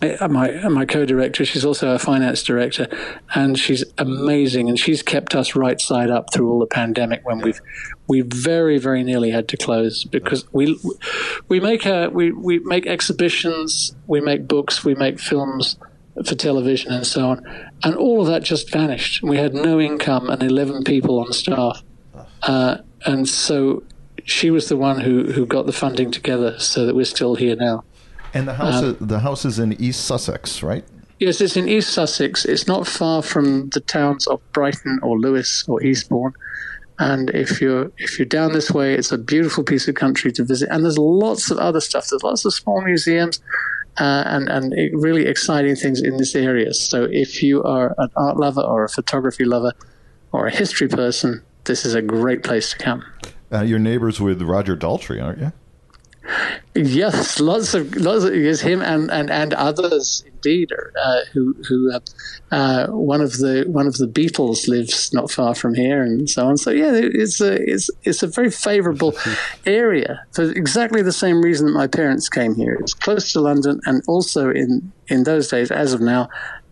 Uh, 0.00 0.28
my 0.28 0.62
uh, 0.62 0.70
my 0.70 0.84
co-director. 0.84 1.44
She's 1.44 1.64
also 1.64 1.90
our 1.90 1.98
finance 1.98 2.42
director, 2.42 2.86
and 3.34 3.58
she's 3.58 3.84
amazing. 3.98 4.68
And 4.68 4.78
she's 4.78 5.02
kept 5.02 5.34
us 5.34 5.56
right 5.56 5.80
side 5.80 6.10
up 6.10 6.32
through 6.32 6.50
all 6.50 6.60
the 6.60 6.66
pandemic 6.66 7.26
when 7.26 7.40
we've 7.40 7.60
we 8.06 8.20
very 8.20 8.78
very 8.78 9.02
nearly 9.02 9.30
had 9.30 9.48
to 9.48 9.56
close 9.56 10.04
because 10.04 10.46
we 10.52 10.78
we 11.48 11.58
make 11.58 11.84
a, 11.84 12.08
we 12.10 12.30
we 12.30 12.60
make 12.60 12.86
exhibitions, 12.86 13.94
we 14.06 14.20
make 14.20 14.46
books, 14.46 14.84
we 14.84 14.94
make 14.94 15.18
films 15.18 15.76
for 16.24 16.34
television 16.34 16.92
and 16.92 17.06
so 17.06 17.30
on, 17.30 17.70
and 17.82 17.96
all 17.96 18.20
of 18.20 18.28
that 18.28 18.42
just 18.42 18.70
vanished. 18.70 19.22
We 19.22 19.36
had 19.36 19.52
no 19.54 19.80
income 19.80 20.30
and 20.30 20.42
eleven 20.42 20.84
people 20.84 21.18
on 21.18 21.32
staff, 21.32 21.82
uh, 22.42 22.78
and 23.04 23.28
so. 23.28 23.82
She 24.24 24.50
was 24.50 24.68
the 24.68 24.76
one 24.76 25.00
who, 25.00 25.32
who 25.32 25.46
got 25.46 25.64
the 25.64 25.72
funding 25.72 26.10
together 26.10 26.58
so 26.58 26.84
that 26.84 26.94
we're 26.94 27.06
still 27.06 27.36
here 27.36 27.56
now. 27.56 27.84
And 28.34 28.46
the 28.48 28.54
house 28.54 28.82
is, 28.82 28.96
the 29.00 29.20
house 29.20 29.44
is 29.44 29.58
in 29.58 29.72
East 29.80 30.04
Sussex, 30.06 30.62
right? 30.62 30.84
Yes, 31.18 31.40
it's 31.40 31.56
in 31.56 31.68
East 31.68 31.90
Sussex. 31.92 32.44
It's 32.44 32.66
not 32.68 32.86
far 32.86 33.22
from 33.22 33.70
the 33.70 33.80
towns 33.80 34.26
of 34.26 34.40
Brighton 34.52 35.00
or 35.02 35.18
Lewes 35.18 35.64
or 35.68 35.82
Eastbourne. 35.82 36.32
And 37.00 37.30
if 37.30 37.60
you're 37.60 37.92
if 37.98 38.18
you're 38.18 38.26
down 38.26 38.52
this 38.52 38.70
way, 38.70 38.94
it's 38.94 39.12
a 39.12 39.18
beautiful 39.18 39.62
piece 39.64 39.86
of 39.88 39.94
country 39.94 40.32
to 40.32 40.44
visit. 40.44 40.68
And 40.70 40.84
there's 40.84 40.98
lots 40.98 41.50
of 41.50 41.58
other 41.58 41.80
stuff. 41.80 42.08
There's 42.08 42.22
lots 42.24 42.44
of 42.44 42.52
small 42.54 42.80
museums 42.82 43.40
uh, 43.98 44.24
and 44.26 44.48
and 44.48 44.72
it- 44.74 44.92
really 44.94 45.26
exciting 45.26 45.76
things 45.76 46.00
in 46.02 46.16
this 46.16 46.34
area. 46.34 46.74
So 46.74 47.08
if 47.10 47.42
you 47.42 47.62
are 47.62 47.94
an 47.98 48.08
art 48.16 48.36
lover 48.36 48.62
or 48.62 48.84
a 48.84 48.88
photography 48.88 49.44
lover 49.44 49.72
or 50.32 50.46
a 50.46 50.50
history 50.50 50.88
person, 50.88 51.42
this 51.64 51.84
is 51.84 51.94
a 51.94 52.02
great 52.02 52.42
place 52.42 52.70
to 52.72 52.78
come. 52.78 53.04
Uh, 53.52 53.62
you're 53.62 53.78
neighbors 53.78 54.20
with 54.20 54.42
Roger 54.42 54.76
Daltrey, 54.76 55.22
aren't 55.22 55.38
you? 55.38 55.52
Yes, 56.74 57.40
lots 57.40 57.74
of 57.74 57.96
lots 57.96 58.24
of 58.24 58.36
yes, 58.36 58.60
him 58.60 58.82
and, 58.82 59.10
and, 59.10 59.30
and 59.30 59.54
others 59.54 60.22
indeed. 60.26 60.70
Uh, 61.02 61.20
who 61.32 61.54
who 61.68 61.92
uh, 61.92 62.00
uh, 62.52 62.86
one 62.88 63.20
of 63.20 63.32
the 63.38 63.64
one 63.66 63.86
of 63.86 63.96
the 63.96 64.06
Beatles 64.06 64.68
lives 64.68 65.12
not 65.12 65.30
far 65.30 65.54
from 65.54 65.74
here, 65.74 66.02
and 66.02 66.28
so 66.28 66.46
on. 66.46 66.56
So 66.56 66.70
yeah, 66.70 66.92
it's 66.94 67.40
a 67.40 67.54
it's 67.54 67.90
it's 68.04 68.22
a 68.22 68.26
very 68.26 68.50
favourable 68.50 69.14
area 69.66 70.24
for 70.32 70.44
exactly 70.44 71.02
the 71.02 71.12
same 71.12 71.42
reason 71.42 71.66
that 71.66 71.72
my 71.72 71.86
parents 71.86 72.28
came 72.28 72.54
here. 72.54 72.74
It's 72.74 72.94
close 72.94 73.32
to 73.32 73.40
London, 73.40 73.80
and 73.86 74.02
also 74.06 74.50
in 74.50 74.92
in 75.08 75.24
those 75.24 75.48
days, 75.48 75.70
as 75.70 75.92
of 75.94 76.00
now, 76.00 76.28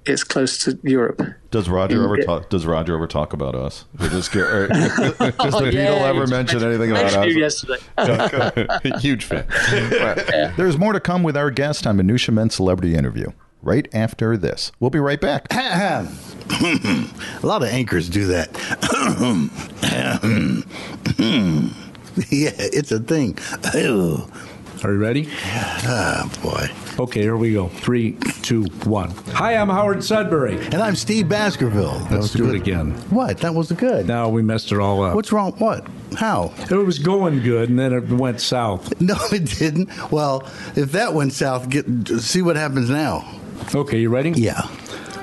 it's 0.07 0.25
close 0.25 0.59
to 0.65 0.79
Europe. 0.83 1.23
Does 1.51 1.69
Roger 1.69 2.05
ever 2.05 2.17
talk? 2.19 2.51
Does 2.51 2.67
Roger 2.67 2.95
ever 2.95 3.07
talk 3.07 3.33
about 3.33 3.55
us? 3.55 3.85
Or 4.01 4.09
does, 4.09 4.29
Gar- 4.29 4.45
or- 4.65 4.69
does 4.69 4.97
the 4.97 5.35
Oh, 5.39 5.61
Beatle 5.63 5.73
yeah, 5.73 6.07
ever 6.07 6.27
mention 6.27 6.63
anything 6.63 6.91
about 6.91 7.15
us? 7.15 7.35
yesterday. 7.35 7.79
Huge 9.01 9.25
fan. 9.25 9.47
There's 10.57 10.79
more 10.79 10.93
to 10.93 11.01
come 11.01 11.23
with 11.23 11.37
our 11.37 11.51
guest 11.51 11.87
on 11.87 11.97
Minutia 11.97 12.35
Men 12.35 12.51
Celebrity 12.51 12.95
Interview. 12.95 13.29
Right 13.63 13.89
after 13.93 14.37
this, 14.37 14.71
we'll 14.79 14.91
be 14.91 15.01
right 15.01 15.21
back. 15.21 15.47
a 15.53 16.07
lot 17.43 17.63
of 17.63 17.69
anchors 17.69 18.09
do 18.09 18.27
that. 18.27 18.51
yeah, 22.31 22.51
it's 22.59 22.93
a 22.93 23.01
thing. 23.01 23.37
Are 24.85 24.93
you 24.93 24.99
ready? 24.99 25.29
Ah, 25.43 26.31
boy. 26.43 26.71
Okay, 26.99 27.21
here 27.21 27.37
we 27.37 27.53
go. 27.53 27.69
Three, 27.69 28.13
two, 28.43 28.63
one. 28.85 29.11
Hi, 29.35 29.55
I'm 29.55 29.69
Howard 29.69 30.03
Sudbury. 30.03 30.57
And 30.57 30.77
I'm 30.77 30.97
Steve 30.97 31.29
Baskerville. 31.29 31.99
That 31.99 32.11
Let's 32.13 32.23
was 32.23 32.33
do 32.33 32.45
it 32.49 32.53
good. 32.53 32.63
again. 32.63 32.91
What? 33.11 33.39
That 33.39 33.55
was 33.55 33.71
good. 33.73 34.07
Now 34.07 34.31
we 34.31 34.41
messed 34.41 34.73
it 34.73 34.79
all 34.79 35.03
up. 35.03 35.15
What's 35.15 35.31
wrong? 35.31 35.53
What? 35.59 35.87
How? 36.17 36.55
It 36.71 36.73
was 36.75 36.99
going 36.99 37.43
good, 37.43 37.69
and 37.69 37.79
then 37.79 37.93
it 37.93 38.09
went 38.09 38.41
south. 38.41 38.95
No, 39.07 39.17
it 39.31 39.45
didn't. 39.45 40.11
Well, 40.11 40.49
if 40.75 40.93
that 40.93 41.13
went 41.13 41.35
south, 41.35 41.69
get 41.69 41.85
see 42.21 42.41
what 42.41 42.57
happens 42.57 42.89
now. 42.89 43.29
Okay, 43.75 44.01
you 44.01 44.09
ready? 44.09 44.31
Yeah. 44.31 44.63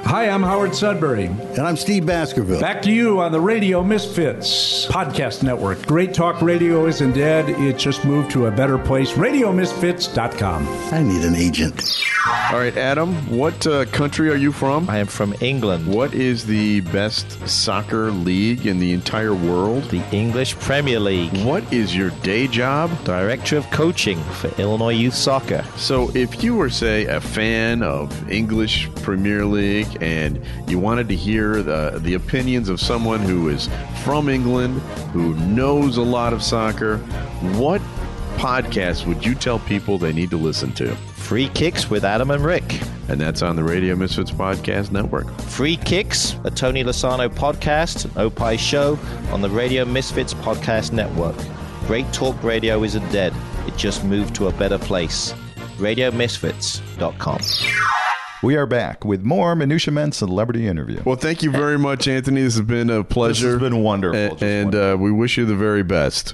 Hi, 0.05 0.29
I'm 0.29 0.43
Howard 0.43 0.75
Sudbury. 0.75 1.25
And 1.25 1.59
I'm 1.59 1.77
Steve 1.77 2.05
Baskerville. 2.05 2.59
Back 2.59 2.81
to 2.83 2.91
you 2.91 3.19
on 3.21 3.31
the 3.31 3.39
Radio 3.39 3.83
Misfits 3.83 4.85
Podcast 4.87 5.41
Network. 5.43 5.85
Great 5.87 6.13
Talk 6.13 6.41
Radio 6.41 6.85
isn't 6.85 7.13
dead. 7.13 7.49
It 7.49 7.77
just 7.79 8.03
moved 8.05 8.29
to 8.31 8.45
a 8.45 8.51
better 8.51 8.77
place. 8.77 9.11
RadioMisfits.com. 9.13 10.67
I 10.93 11.01
need 11.01 11.23
an 11.23 11.35
agent. 11.35 11.97
All 12.51 12.59
right, 12.59 12.75
Adam, 12.77 13.13
what 13.35 13.65
uh, 13.65 13.85
country 13.85 14.29
are 14.29 14.35
you 14.35 14.51
from? 14.51 14.87
I 14.89 14.97
am 14.97 15.07
from 15.07 15.33
England. 15.41 15.87
What 15.87 16.13
is 16.13 16.45
the 16.45 16.81
best 16.81 17.47
soccer 17.47 18.11
league 18.11 18.67
in 18.67 18.79
the 18.79 18.93
entire 18.93 19.33
world? 19.33 19.83
The 19.85 20.03
English 20.11 20.55
Premier 20.59 20.99
League. 20.99 21.35
What 21.43 21.71
is 21.73 21.95
your 21.95 22.11
day 22.21 22.47
job? 22.47 22.91
Director 23.03 23.57
of 23.57 23.69
Coaching 23.71 24.21
for 24.23 24.49
Illinois 24.61 24.93
Youth 24.93 25.15
Soccer. 25.15 25.65
So, 25.77 26.11
if 26.15 26.43
you 26.43 26.55
were, 26.55 26.69
say, 26.69 27.05
a 27.05 27.19
fan 27.19 27.81
of 27.81 28.29
English 28.31 28.89
Premier 28.95 29.45
League 29.45 29.92
and 30.01 30.41
you 30.67 30.79
wanted 30.79 31.09
to 31.09 31.15
hear 31.15 31.61
the, 31.61 31.99
the 32.01 32.13
opinions 32.13 32.69
of 32.69 32.79
someone 32.79 33.19
who 33.19 33.49
is 33.49 33.69
from 34.03 34.29
England, 34.29 34.79
who 35.11 35.35
knows 35.35 35.97
a 35.97 36.01
lot 36.01 36.33
of 36.33 36.43
soccer, 36.43 36.97
what 37.57 37.81
podcast 38.35 39.05
would 39.05 39.25
you 39.25 39.35
tell 39.35 39.59
people 39.59 39.97
they 39.97 40.13
need 40.13 40.29
to 40.29 40.37
listen 40.37 40.71
to? 40.73 40.95
Free 41.23 41.47
Kicks 41.49 41.89
with 41.89 42.03
Adam 42.03 42.31
and 42.31 42.43
Rick. 42.43 42.81
And 43.07 43.19
that's 43.19 43.41
on 43.41 43.55
the 43.55 43.63
Radio 43.63 43.95
Misfits 43.95 44.31
Podcast 44.31 44.91
Network. 44.91 45.29
Free 45.41 45.77
Kicks, 45.77 46.35
a 46.43 46.51
Tony 46.51 46.83
Lasano 46.83 47.29
podcast, 47.29 48.05
an 48.05 48.11
Opie 48.17 48.57
show 48.57 48.99
on 49.31 49.41
the 49.41 49.49
Radio 49.49 49.85
Misfits 49.85 50.33
Podcast 50.33 50.91
Network. 50.91 51.35
Great 51.87 52.11
Talk 52.13 52.41
Radio 52.43 52.83
isn't 52.83 53.09
dead. 53.11 53.33
It 53.67 53.75
just 53.77 54.03
moved 54.05 54.35
to 54.35 54.47
a 54.47 54.53
better 54.53 54.77
place. 54.77 55.33
RadioMisfits.com. 55.77 58.12
We 58.43 58.57
are 58.57 58.65
back 58.65 59.05
with 59.05 59.23
more 59.23 59.55
Minutia 59.55 59.93
Men 59.93 60.11
Celebrity 60.11 60.67
Interview. 60.67 61.01
Well, 61.05 61.15
thank 61.15 61.43
you 61.43 61.49
very 61.49 61.79
much, 61.79 62.09
Antony. 62.09 62.41
This 62.41 62.55
has 62.55 62.65
been 62.65 62.89
a 62.89 63.01
pleasure. 63.01 63.53
This 63.53 63.61
has 63.61 63.61
been 63.61 63.81
wonderful, 63.81 64.19
A- 64.19 64.29
just 64.31 64.43
and 64.43 64.75
uh, 64.75 64.97
we 64.99 65.13
wish 65.13 65.37
you 65.37 65.45
the 65.45 65.55
very 65.55 65.81
best. 65.81 66.33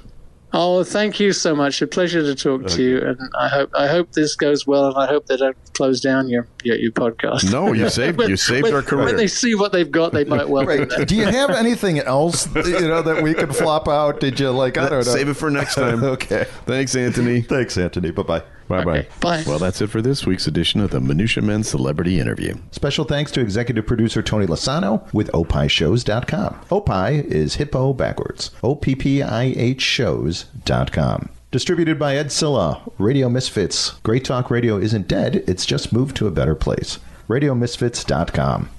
Oh, 0.52 0.84
thank 0.84 1.20
you 1.20 1.32
so 1.32 1.56
much. 1.56 1.80
A 1.84 1.86
pleasure 1.86 2.24
to 2.24 2.34
talk 2.34 2.66
to 2.66 2.82
you, 2.82 2.98
and 2.98 3.20
I 3.38 3.48
hope 3.48 3.70
I 3.78 3.86
hope 3.86 4.14
this 4.14 4.36
goes 4.36 4.66
well, 4.66 4.88
and 4.88 4.98
I 4.98 5.06
hope 5.06 5.28
they 5.28 5.38
don't 5.38 5.56
close 5.74 6.02
down 6.02 6.28
your 6.28 6.48
your, 6.64 6.78
your 6.78 6.92
podcast. 6.92 7.52
No, 7.52 7.74
you 7.74 7.88
saved 7.92 8.20
you 8.22 8.36
saved 8.38 8.64
when, 8.64 8.74
our 8.74 8.82
career. 8.82 9.06
When 9.06 9.16
they 9.16 9.28
see 9.28 9.54
what 9.54 9.72
they've 9.72 9.92
got, 9.92 10.12
they 10.12 10.26
might 10.26 10.50
well. 10.50 10.66
do. 10.66 11.06
Do 11.06 11.16
you 11.16 11.26
have 11.26 11.52
anything 11.52 12.00
else 12.00 12.48
you 12.56 12.88
know 12.88 13.04
that 13.04 13.22
we 13.22 13.36
could 13.36 13.56
flop 13.56 13.88
out? 13.88 14.20
Did 14.20 14.40
you 14.40 14.50
like? 14.50 14.80
I 14.80 14.90
don't 14.90 15.06
know. 15.06 15.14
Save 15.14 15.30
it 15.30 15.36
for 15.36 15.52
next 15.52 15.76
time. 15.76 16.04
okay. 16.16 16.48
Thanks, 16.66 16.96
Antony. 16.96 17.42
Thanks, 17.42 17.78
Antony. 17.78 18.10
Bye 18.10 18.24
bye. 18.24 18.44
Bye 18.70 18.86
bye. 18.86 19.00
Okay, 19.00 19.08
bye. 19.20 19.44
Well, 19.46 19.60
that's 19.60 19.82
it 19.82 19.88
for 19.88 20.02
this 20.02 20.26
week's 20.26 20.48
edition 20.48 20.80
of 20.80 20.92
the 20.92 21.02
Minutia 21.02 21.44
Men 21.44 21.64
Celebrity 21.64 22.20
Interview. 22.20 22.56
Special 22.72 23.04
thanks 23.04 23.32
to 23.32 23.42
executive 23.42 23.86
producer 23.86 24.22
Tony 24.22 24.46
Lasano 24.46 25.12
with 25.14 25.30
opishows.com. 25.32 26.62
Opie 26.72 27.18
is 27.28 27.56
hippo 27.56 27.92
backwards. 27.94 28.52
O 28.64 28.76
P 28.76 28.96
P 28.96 29.22
I 29.22 29.44
H 29.58 29.82
shows.com. 29.82 31.30
Distributed 31.52 31.98
by 31.98 32.16
Ed 32.16 32.32
Silla, 32.32 32.80
Radio 33.00 33.28
Misfits. 33.28 33.94
Great 34.04 34.24
Talk 34.24 34.52
Radio 34.52 34.78
isn't 34.78 35.08
dead, 35.08 35.44
it's 35.48 35.66
just 35.66 35.92
moved 35.92 36.16
to 36.18 36.28
a 36.28 36.32
better 36.32 36.54
place. 36.54 37.00
RadioMisfits.com. 37.28 38.70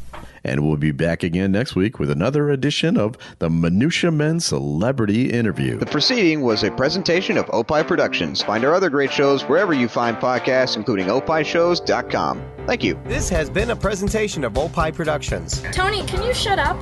And 0.44 0.66
we'll 0.66 0.76
be 0.76 0.92
back 0.92 1.22
again 1.22 1.52
next 1.52 1.76
week 1.76 1.98
with 1.98 2.10
another 2.10 2.50
edition 2.50 2.96
of 2.96 3.16
the 3.38 3.50
Minutia 3.50 4.10
Men 4.10 4.40
Celebrity 4.40 5.30
Interview. 5.30 5.78
The 5.78 5.86
proceeding 5.86 6.40
was 6.40 6.62
a 6.62 6.70
presentation 6.70 7.36
of 7.36 7.48
Opie 7.52 7.82
Productions. 7.84 8.42
Find 8.42 8.64
our 8.64 8.74
other 8.74 8.90
great 8.90 9.12
shows 9.12 9.42
wherever 9.42 9.72
you 9.72 9.88
find 9.88 10.16
podcasts, 10.16 10.76
including 10.76 11.06
opishows.com. 11.06 12.42
Thank 12.66 12.84
you. 12.84 13.00
This 13.04 13.28
has 13.28 13.50
been 13.50 13.70
a 13.70 13.76
presentation 13.76 14.44
of 14.44 14.56
Opie 14.56 14.92
Productions. 14.92 15.62
Tony, 15.72 16.04
can 16.06 16.22
you 16.22 16.34
shut 16.34 16.58
up? 16.58 16.78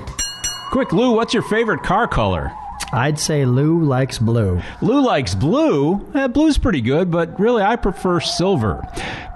Quick, 0.71 0.93
Lou, 0.93 1.13
what's 1.13 1.33
your 1.33 1.43
favorite 1.45 1.83
car 1.83 2.07
color? 2.07 2.53
I'd 2.93 3.19
say 3.19 3.45
Lou 3.45 3.83
likes 3.83 4.19
blue. 4.19 4.63
Lou 4.81 5.05
likes 5.05 5.35
blue. 5.35 6.11
Eh, 6.15 6.27
blue's 6.29 6.57
pretty 6.57 6.81
good, 6.81 7.11
but 7.11 7.39
really 7.39 7.63
I 7.63 7.77
prefer 7.77 8.19
silver. 8.21 8.83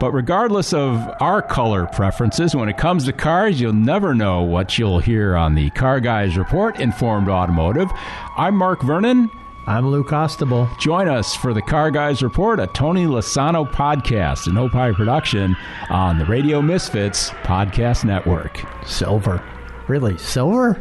But 0.00 0.12
regardless 0.12 0.72
of 0.72 0.96
our 1.20 1.42
color 1.42 1.86
preferences, 1.86 2.56
when 2.56 2.68
it 2.70 2.78
comes 2.78 3.04
to 3.04 3.12
cars, 3.12 3.60
you'll 3.60 3.74
never 3.74 4.14
know 4.14 4.42
what 4.42 4.78
you'll 4.78 5.00
hear 5.00 5.36
on 5.36 5.54
the 5.54 5.68
Car 5.70 6.00
Guys 6.00 6.38
Report, 6.38 6.80
Informed 6.80 7.28
Automotive. 7.28 7.90
I'm 8.36 8.56
Mark 8.56 8.82
Vernon. 8.82 9.30
I'm 9.66 9.86
Lou 9.88 10.02
Costable. 10.02 10.66
Join 10.80 11.08
us 11.08 11.36
for 11.36 11.52
the 11.54 11.62
Car 11.62 11.90
Guys 11.90 12.22
Report, 12.22 12.58
a 12.58 12.66
Tony 12.68 13.04
Lasano 13.04 13.70
podcast, 13.70 14.46
an 14.48 14.56
Opie 14.58 14.92
production 14.94 15.54
on 15.90 16.18
the 16.18 16.24
Radio 16.24 16.60
Misfits 16.62 17.30
Podcast 17.44 18.04
Network. 18.04 18.60
Silver. 18.86 19.44
Really? 19.86 20.16
Silver? 20.18 20.80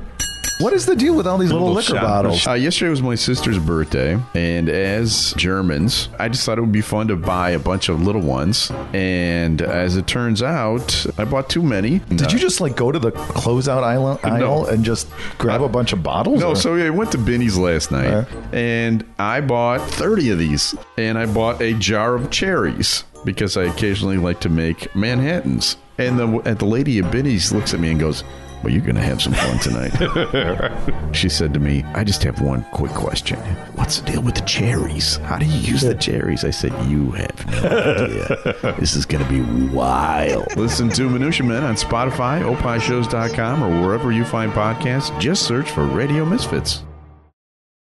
What 0.62 0.74
is 0.74 0.86
the 0.86 0.96
deal 0.96 1.16
with 1.16 1.26
all 1.28 1.38
these 1.38 1.52
little, 1.52 1.72
liquor 1.72 1.96
shot. 1.96 2.02
bottles? 2.04 2.46
Uh, 2.48 2.54
yesterday 2.54 2.90
was 2.90 3.02
my 3.02 3.16
sister's 3.16 3.58
birthday, 3.58 4.20
and 4.36 4.70
as 4.70 5.34
Germans, 5.38 6.10
I 6.20 6.30
just 6.30 6.46
thought 6.46 6.58
it 6.58 6.62
would 6.62 6.72
be 6.72 6.82
fun 6.82 7.08
to 7.08 7.16
buy 7.16 7.52
a 7.52 7.60
bunch 7.60 7.90
of 7.90 8.02
little 8.02 8.22
ones. 8.22 8.72
And 8.94 9.62
as 9.62 9.98
it 9.98 10.08
turns 10.08 10.44
out, 10.44 11.06
I 11.18 11.26
bought 11.26 11.50
too 11.50 11.64
many. 11.64 12.00
Did 12.00 12.32
you 12.32 12.40
just 12.40 12.62
like 12.62 12.76
go 12.76 12.92
to 12.92 13.00
the 13.00 13.12
closeout 13.12 13.84
aisle, 13.84 14.20
aisle 14.24 14.66
and 14.68 14.86
just 14.86 15.08
grab 15.38 15.62
a 15.62 15.70
bunch 15.70 15.94
of 15.94 16.04
bottles? 16.04 16.42
No, 16.42 16.50
or- 16.52 16.56
so 16.56 16.76
I 16.76 16.90
went 16.92 17.12
to 17.14 17.18
Benny's 17.18 17.58
last 17.58 17.92
night, 17.92 18.10
Yeah. 18.10 18.26
and 18.52 19.04
I 19.18 19.42
bought 19.42 19.82
30 19.90 20.32
of 20.32 20.38
these, 20.40 20.76
and 20.98 21.18
I 21.18 21.26
bought 21.26 21.62
a 21.62 21.74
jar 21.74 22.16
of 22.16 22.30
cherries 22.30 23.04
because 23.26 23.58
I 23.58 23.64
occasionally 23.64 24.18
like 24.18 24.40
to 24.42 24.50
make 24.50 24.94
Manhattans. 24.96 25.78
And 25.98 26.18
the 26.18 26.28
and 26.46 26.58
the 26.58 26.66
lady 26.66 27.00
at 27.00 27.12
Benny's 27.12 27.52
looks 27.52 27.74
at 27.74 27.80
me 27.80 27.92
and 27.92 28.00
goes, 28.00 28.24
"Well, 28.64 28.72
you're 28.72 28.82
going 28.82 28.96
to 28.96 29.02
have 29.02 29.22
some 29.22 29.34
fun 29.34 29.60
tonight." 29.60 29.92
she 31.16 31.30
said 31.30 31.54
to 31.54 31.60
me, 31.60 31.84
"I 31.94 32.04
just 32.04 32.24
have 32.24 32.42
one 32.42 32.64
quick 32.72 32.92
question. 32.92 33.38
What's 33.76 34.00
the 34.00 34.12
deal 34.12 34.22
with 34.22 34.36
the 34.36 34.42
cherries? 34.42 35.18
How 35.18 35.38
do 35.38 35.46
you 35.46 35.60
use 35.60 35.82
the 35.82 35.96
cherries?" 35.96 36.44
I 36.46 36.52
said, 36.52 36.72
"You 36.90 37.12
have 37.12 37.48
no 37.64 37.70
idea. 38.60 38.76
this 38.80 38.96
is 38.96 39.06
going 39.06 39.24
to 39.24 39.30
be 39.30 39.42
wild." 39.74 40.56
Listen 40.56 40.90
to 40.90 41.10
Minutia 41.10 41.46
Men 41.46 41.64
on 41.64 41.76
Spotify, 41.76 42.42
opishows.com, 42.44 43.64
or 43.64 43.86
wherever 43.86 44.12
you 44.12 44.26
find 44.26 44.52
podcasts. 44.52 45.18
Just 45.20 45.44
search 45.44 45.70
for 45.70 45.86
Radio 45.86 46.26
Misfits. 46.26 46.84